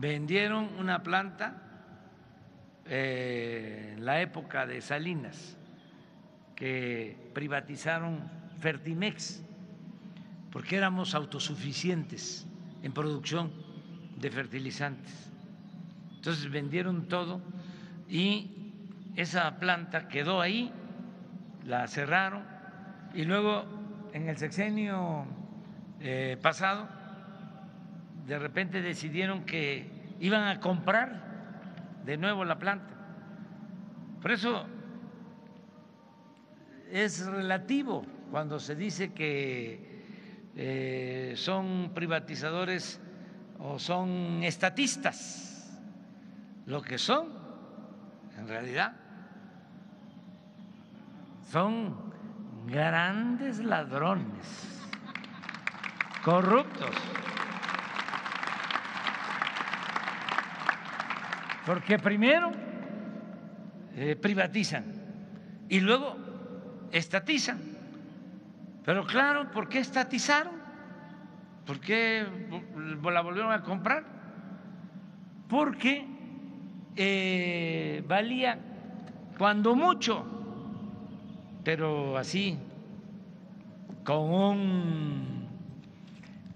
vendieron 0.01 0.71
una 0.79 1.03
planta 1.03 1.63
eh, 2.87 3.95
en 3.97 4.05
la 4.05 4.23
época 4.23 4.67
de 4.67 4.81
Salinas, 4.81 5.59
que 6.57 7.17
privatizaron 7.35 8.19
Fertimex, 8.61 9.43
porque 10.51 10.77
éramos 10.77 11.15
autosuficientes 11.15 12.47
en 12.83 12.93
producción 12.93 13.53
de 14.17 14.31
fertilizantes. 14.31 15.31
Entonces 16.17 16.51
vendieron 16.51 17.07
todo 17.07 17.41
y 18.09 18.73
esa 19.17 19.59
planta 19.59 20.09
quedó 20.09 20.41
ahí, 20.41 20.73
la 21.65 21.87
cerraron 21.89 22.43
y 23.15 23.25
luego 23.25 23.65
en 24.15 24.29
el 24.29 24.39
sexenio 24.39 25.27
eh, 26.01 26.39
pasado 26.41 27.00
de 28.27 28.39
repente 28.39 28.83
decidieron 28.83 29.45
que 29.45 29.91
iban 30.21 30.49
a 30.49 30.61
comprar 30.61 32.01
de 32.05 32.17
nuevo 32.17 32.45
la 32.45 32.59
planta. 32.59 32.95
Por 34.21 34.33
eso 34.33 34.67
es 36.91 37.25
relativo 37.27 38.05
cuando 38.31 38.59
se 38.59 38.75
dice 38.75 39.13
que 39.13 40.51
eh, 40.57 41.35
son 41.37 41.93
privatizadores 41.95 43.01
o 43.59 43.79
son 43.79 44.43
estatistas. 44.43 45.79
Lo 46.67 46.83
que 46.83 46.99
son, 46.99 47.29
en 48.39 48.47
realidad, 48.47 48.95
son 51.51 51.97
grandes 52.67 53.59
ladrones, 53.59 54.47
corruptos. 56.25 56.95
Porque 61.71 62.01
primero 62.01 62.51
eh, 63.95 64.17
privatizan 64.17 64.87
y 65.69 65.79
luego 65.79 66.17
estatizan. 66.91 67.61
Pero 68.85 69.07
claro, 69.07 69.53
¿por 69.53 69.69
qué 69.69 69.79
estatizaron? 69.79 70.55
¿Por 71.65 71.79
qué 71.79 72.27
la 73.05 73.21
volvieron 73.21 73.53
a 73.53 73.63
comprar? 73.63 74.03
Porque 75.49 76.05
eh, 76.97 78.03
valía 78.05 78.59
cuando 79.39 79.77
mucho, 79.77 80.27
pero 81.63 82.19
así, 82.19 82.59
con 84.03 84.19
un 84.19 85.49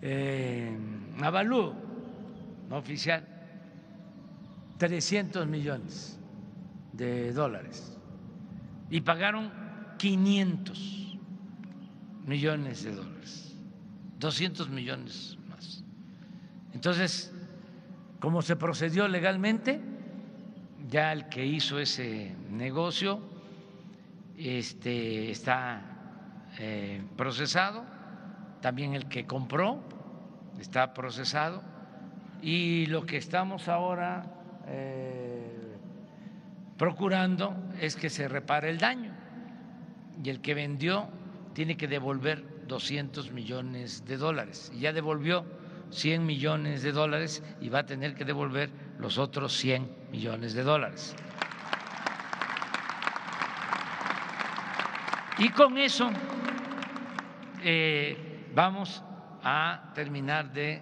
eh, 0.02 0.76
avalúo 1.22 1.72
oficial 2.68 3.33
300 4.78 5.46
millones 5.46 6.18
de 6.92 7.32
dólares. 7.32 7.96
Y 8.90 9.00
pagaron 9.00 9.52
500 9.98 11.18
millones 12.26 12.84
de 12.84 12.94
dólares, 12.94 13.56
200 14.18 14.68
millones 14.70 15.38
más. 15.48 15.84
Entonces, 16.72 17.32
como 18.20 18.42
se 18.42 18.56
procedió 18.56 19.08
legalmente, 19.08 19.80
ya 20.88 21.12
el 21.12 21.28
que 21.28 21.44
hizo 21.44 21.78
ese 21.78 22.34
negocio 22.50 23.20
este, 24.36 25.30
está 25.30 25.82
eh, 26.58 27.02
procesado, 27.16 27.84
también 28.60 28.94
el 28.94 29.08
que 29.08 29.26
compró 29.26 29.80
está 30.58 30.94
procesado. 30.94 31.62
Y 32.42 32.86
lo 32.86 33.06
que 33.06 33.16
estamos 33.16 33.68
ahora 33.68 34.33
eh, 34.66 35.76
procurando 36.76 37.54
es 37.80 37.96
que 37.96 38.10
se 38.10 38.28
repare 38.28 38.70
el 38.70 38.78
daño 38.78 39.12
y 40.22 40.30
el 40.30 40.40
que 40.40 40.54
vendió 40.54 41.08
tiene 41.52 41.76
que 41.76 41.88
devolver 41.88 42.66
200 42.66 43.32
millones 43.32 44.04
de 44.06 44.16
dólares 44.16 44.72
y 44.74 44.80
ya 44.80 44.92
devolvió 44.92 45.44
100 45.90 46.26
millones 46.26 46.82
de 46.82 46.92
dólares 46.92 47.42
y 47.60 47.68
va 47.68 47.80
a 47.80 47.86
tener 47.86 48.14
que 48.14 48.24
devolver 48.24 48.70
los 48.98 49.18
otros 49.18 49.56
100 49.56 49.88
millones 50.10 50.54
de 50.54 50.62
dólares. 50.62 51.14
Y 55.38 55.48
con 55.50 55.78
eso 55.78 56.10
eh, 57.62 58.48
vamos 58.54 59.02
a 59.42 59.90
terminar 59.94 60.52
de 60.52 60.80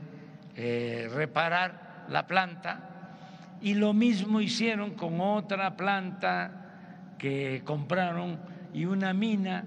eh, 0.55 1.11
reparar 1.12 2.07
la 2.09 2.26
planta 2.26 2.91
y 3.62 3.74
lo 3.74 3.92
mismo 3.92 4.40
hicieron 4.40 4.90
con 4.90 5.20
otra 5.20 5.76
planta 5.76 7.14
que 7.16 7.62
compraron 7.64 8.40
y 8.74 8.84
una 8.86 9.12
mina 9.12 9.64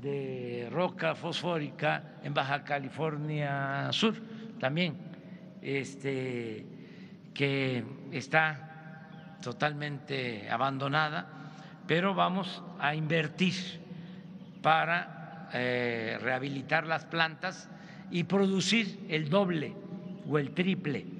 de 0.00 0.68
roca 0.72 1.14
fosfórica 1.14 2.16
en 2.24 2.34
Baja 2.34 2.64
California 2.64 3.88
Sur 3.92 4.14
también, 4.58 4.96
este, 5.62 6.66
que 7.32 7.84
está 8.10 9.36
totalmente 9.40 10.50
abandonada, 10.50 11.26
pero 11.86 12.14
vamos 12.14 12.62
a 12.80 12.96
invertir 12.96 13.54
para 14.60 15.48
eh, 15.52 16.18
rehabilitar 16.20 16.86
las 16.86 17.04
plantas 17.04 17.68
y 18.10 18.24
producir 18.24 19.06
el 19.08 19.30
doble 19.30 19.74
o 20.28 20.38
el 20.38 20.50
triple 20.50 21.19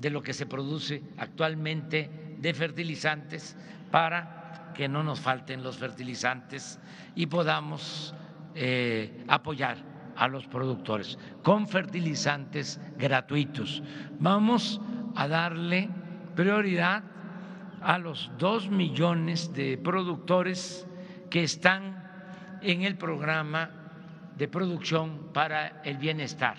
de 0.00 0.10
lo 0.10 0.22
que 0.22 0.32
se 0.32 0.46
produce 0.46 1.02
actualmente 1.18 2.36
de 2.38 2.54
fertilizantes 2.54 3.56
para 3.90 4.72
que 4.74 4.88
no 4.88 5.02
nos 5.02 5.20
falten 5.20 5.62
los 5.62 5.76
fertilizantes 5.76 6.78
y 7.14 7.26
podamos 7.26 8.14
eh, 8.54 9.24
apoyar 9.28 9.76
a 10.16 10.28
los 10.28 10.46
productores 10.46 11.18
con 11.42 11.68
fertilizantes 11.68 12.80
gratuitos. 12.98 13.82
Vamos 14.18 14.80
a 15.14 15.28
darle 15.28 15.88
prioridad 16.34 17.02
a 17.82 17.98
los 17.98 18.30
dos 18.38 18.70
millones 18.70 19.52
de 19.54 19.78
productores 19.78 20.86
que 21.30 21.42
están 21.42 22.58
en 22.62 22.82
el 22.82 22.96
programa 22.96 23.70
de 24.36 24.48
producción 24.48 25.30
para 25.32 25.82
el 25.82 25.96
bienestar. 25.96 26.56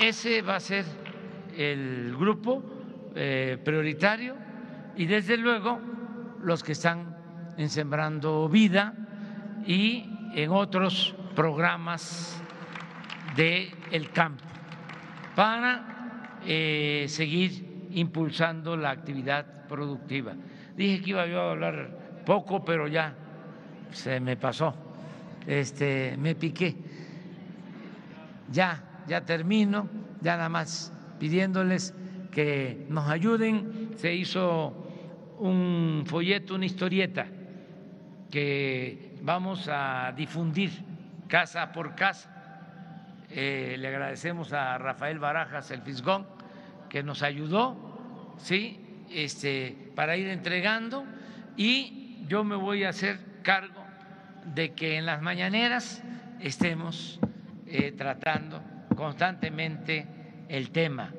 Ese 0.00 0.42
va 0.42 0.56
a 0.56 0.60
ser 0.60 0.84
el 1.56 2.14
grupo 2.18 2.62
eh, 3.14 3.58
prioritario 3.64 4.36
y 4.94 5.06
desde 5.06 5.38
luego 5.38 5.80
los 6.42 6.62
que 6.62 6.72
están 6.72 7.16
en 7.56 7.70
Sembrando 7.70 8.46
Vida 8.48 8.92
y 9.66 10.04
en 10.34 10.50
otros 10.50 11.14
programas 11.34 12.42
del 13.34 13.70
el 13.90 14.10
campo 14.10 14.44
para 15.34 16.38
eh, 16.44 17.06
seguir 17.08 17.88
impulsando 17.92 18.76
la 18.76 18.90
actividad 18.90 19.66
productiva. 19.66 20.34
Dije 20.76 21.02
que 21.02 21.10
iba 21.10 21.26
yo 21.26 21.40
a 21.40 21.50
hablar 21.52 22.22
poco, 22.26 22.62
pero 22.62 22.86
ya 22.86 23.14
se 23.92 24.20
me 24.20 24.36
pasó, 24.36 24.74
este, 25.46 26.16
me 26.18 26.34
piqué. 26.34 26.76
Ya 28.52 28.85
ya 29.06 29.24
termino, 29.24 29.88
ya 30.20 30.36
nada 30.36 30.48
más 30.48 30.92
pidiéndoles 31.18 31.94
que 32.30 32.86
nos 32.88 33.08
ayuden. 33.08 33.90
Se 33.96 34.14
hizo 34.14 34.86
un 35.38 36.04
folleto, 36.06 36.54
una 36.54 36.66
historieta 36.66 37.26
que 38.30 39.16
vamos 39.22 39.68
a 39.70 40.12
difundir 40.16 40.70
casa 41.28 41.72
por 41.72 41.94
casa. 41.94 42.30
Eh, 43.30 43.76
le 43.78 43.88
agradecemos 43.88 44.52
a 44.52 44.78
Rafael 44.78 45.18
Barajas, 45.18 45.70
el 45.70 45.82
Fisgón, 45.82 46.26
que 46.88 47.02
nos 47.02 47.22
ayudó, 47.22 48.34
¿sí? 48.38 48.80
Este, 49.10 49.90
para 49.94 50.16
ir 50.16 50.28
entregando 50.28 51.04
y 51.56 52.24
yo 52.28 52.44
me 52.44 52.56
voy 52.56 52.84
a 52.84 52.90
hacer 52.90 53.18
cargo 53.42 53.84
de 54.54 54.72
que 54.72 54.96
en 54.96 55.06
las 55.06 55.22
mañaneras 55.22 56.02
estemos 56.40 57.20
eh, 57.66 57.92
tratando 57.92 58.62
constantemente 58.96 60.06
el 60.48 60.70
tema. 60.70 61.12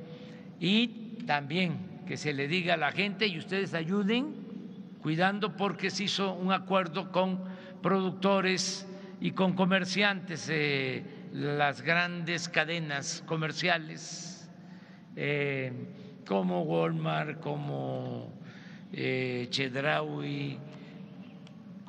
Y 0.60 0.88
también 1.26 1.78
que 2.06 2.18
se 2.18 2.34
le 2.34 2.48
diga 2.48 2.74
a 2.74 2.78
la 2.78 2.92
gente 2.92 3.28
y 3.28 3.38
ustedes 3.38 3.74
ayuden 3.74 4.36
cuidando 5.02 5.56
porque 5.56 5.90
se 5.90 6.06
hizo 6.06 6.34
un 6.34 6.52
acuerdo 6.52 7.12
con 7.12 7.40
productores 7.82 8.88
y 9.22 9.32
con 9.32 9.54
comerciantes, 9.54 10.50
eh, 10.50 11.04
las 11.34 11.82
grandes 11.82 12.50
cadenas 12.50 13.24
comerciales 13.26 14.50
eh, 15.16 15.72
como 16.28 16.62
Walmart, 16.64 17.40
como 17.40 18.32
eh, 18.94 19.48
Chedraui, 19.50 20.58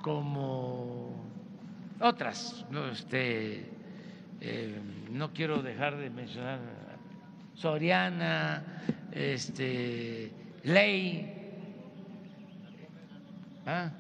como 0.01 1.11
otras, 2.01 2.65
este, 2.93 3.67
eh, 4.41 4.81
no 5.11 5.33
quiero 5.33 5.63
dejar 5.63 5.97
de 5.97 6.11
mencionar 6.11 6.61
Soriana, 7.55 8.63
este, 9.11 10.33
Ley, 10.63 11.35
¿ah? 13.67 13.91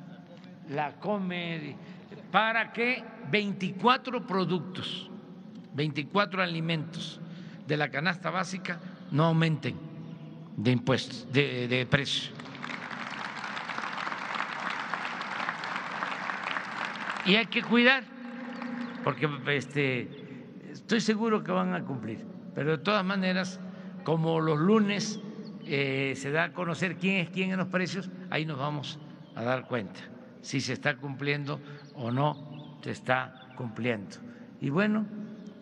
la 0.70 0.92
Comer, 1.00 1.74
para 2.30 2.72
que 2.72 3.02
24 3.30 4.24
productos, 4.26 5.10
24 5.74 6.42
alimentos 6.42 7.20
de 7.66 7.76
la 7.76 7.90
canasta 7.90 8.30
básica 8.30 8.78
no 9.10 9.24
aumenten 9.24 9.76
de 10.56 10.70
impuestos, 10.70 11.26
de, 11.32 11.66
de 11.66 11.84
precio. 11.86 12.32
Y 17.26 17.34
hay 17.34 17.46
que 17.46 17.62
cuidar, 17.62 18.04
porque 19.02 19.28
este, 19.48 20.27
Estoy 20.88 21.02
seguro 21.02 21.44
que 21.44 21.52
van 21.52 21.74
a 21.74 21.84
cumplir, 21.84 22.24
pero 22.54 22.70
de 22.70 22.78
todas 22.78 23.04
maneras, 23.04 23.60
como 24.04 24.40
los 24.40 24.58
lunes 24.58 25.20
eh, 25.66 26.14
se 26.16 26.30
da 26.30 26.44
a 26.44 26.52
conocer 26.54 26.96
quién 26.96 27.16
es 27.16 27.28
quién 27.28 27.50
en 27.50 27.58
los 27.58 27.68
precios, 27.68 28.08
ahí 28.30 28.46
nos 28.46 28.58
vamos 28.58 28.98
a 29.34 29.42
dar 29.42 29.68
cuenta 29.68 30.00
si 30.40 30.62
se 30.62 30.72
está 30.72 30.96
cumpliendo 30.96 31.60
o 31.94 32.10
no 32.10 32.78
se 32.82 32.92
está 32.92 33.50
cumpliendo. 33.54 34.16
Y 34.62 34.70
bueno, 34.70 35.04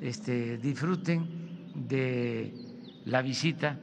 este, 0.01 0.59
disfruten 0.59 1.73
de 1.75 2.55
la 3.05 3.21
visita 3.21 3.81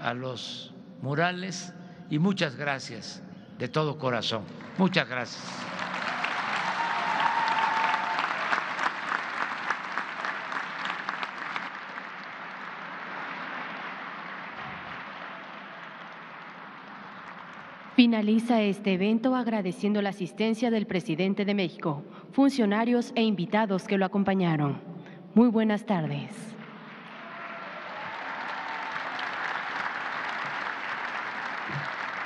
a 0.00 0.14
los 0.14 0.74
murales 1.00 1.72
y 2.10 2.18
muchas 2.18 2.56
gracias 2.56 3.22
de 3.56 3.68
todo 3.68 4.00
corazón. 4.00 4.42
Muchas 4.78 5.08
gracias. 5.08 5.44
Finaliza 18.02 18.60
este 18.62 18.94
evento 18.94 19.36
agradeciendo 19.36 20.02
la 20.02 20.08
asistencia 20.08 20.72
del 20.72 20.86
presidente 20.86 21.44
de 21.44 21.54
México, 21.54 22.02
funcionarios 22.32 23.12
e 23.14 23.22
invitados 23.22 23.84
que 23.84 23.96
lo 23.96 24.04
acompañaron. 24.04 24.80
Muy 25.36 25.46
buenas 25.46 25.86
tardes. 25.86 26.32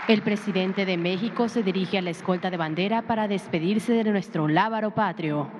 El 0.09 0.22
presidente 0.22 0.87
de 0.87 0.97
México 0.97 1.47
se 1.51 1.62
dirige 1.62 1.99
a 1.99 2.01
la 2.01 2.09
escolta 2.09 2.51
de 2.51 2.57
bandera 2.57 3.03
para 3.03 3.29
despedirse 3.29 3.93
de 3.93 4.11
nuestro 4.11 4.49
lábaro 4.49 4.95
patrio. 4.95 5.51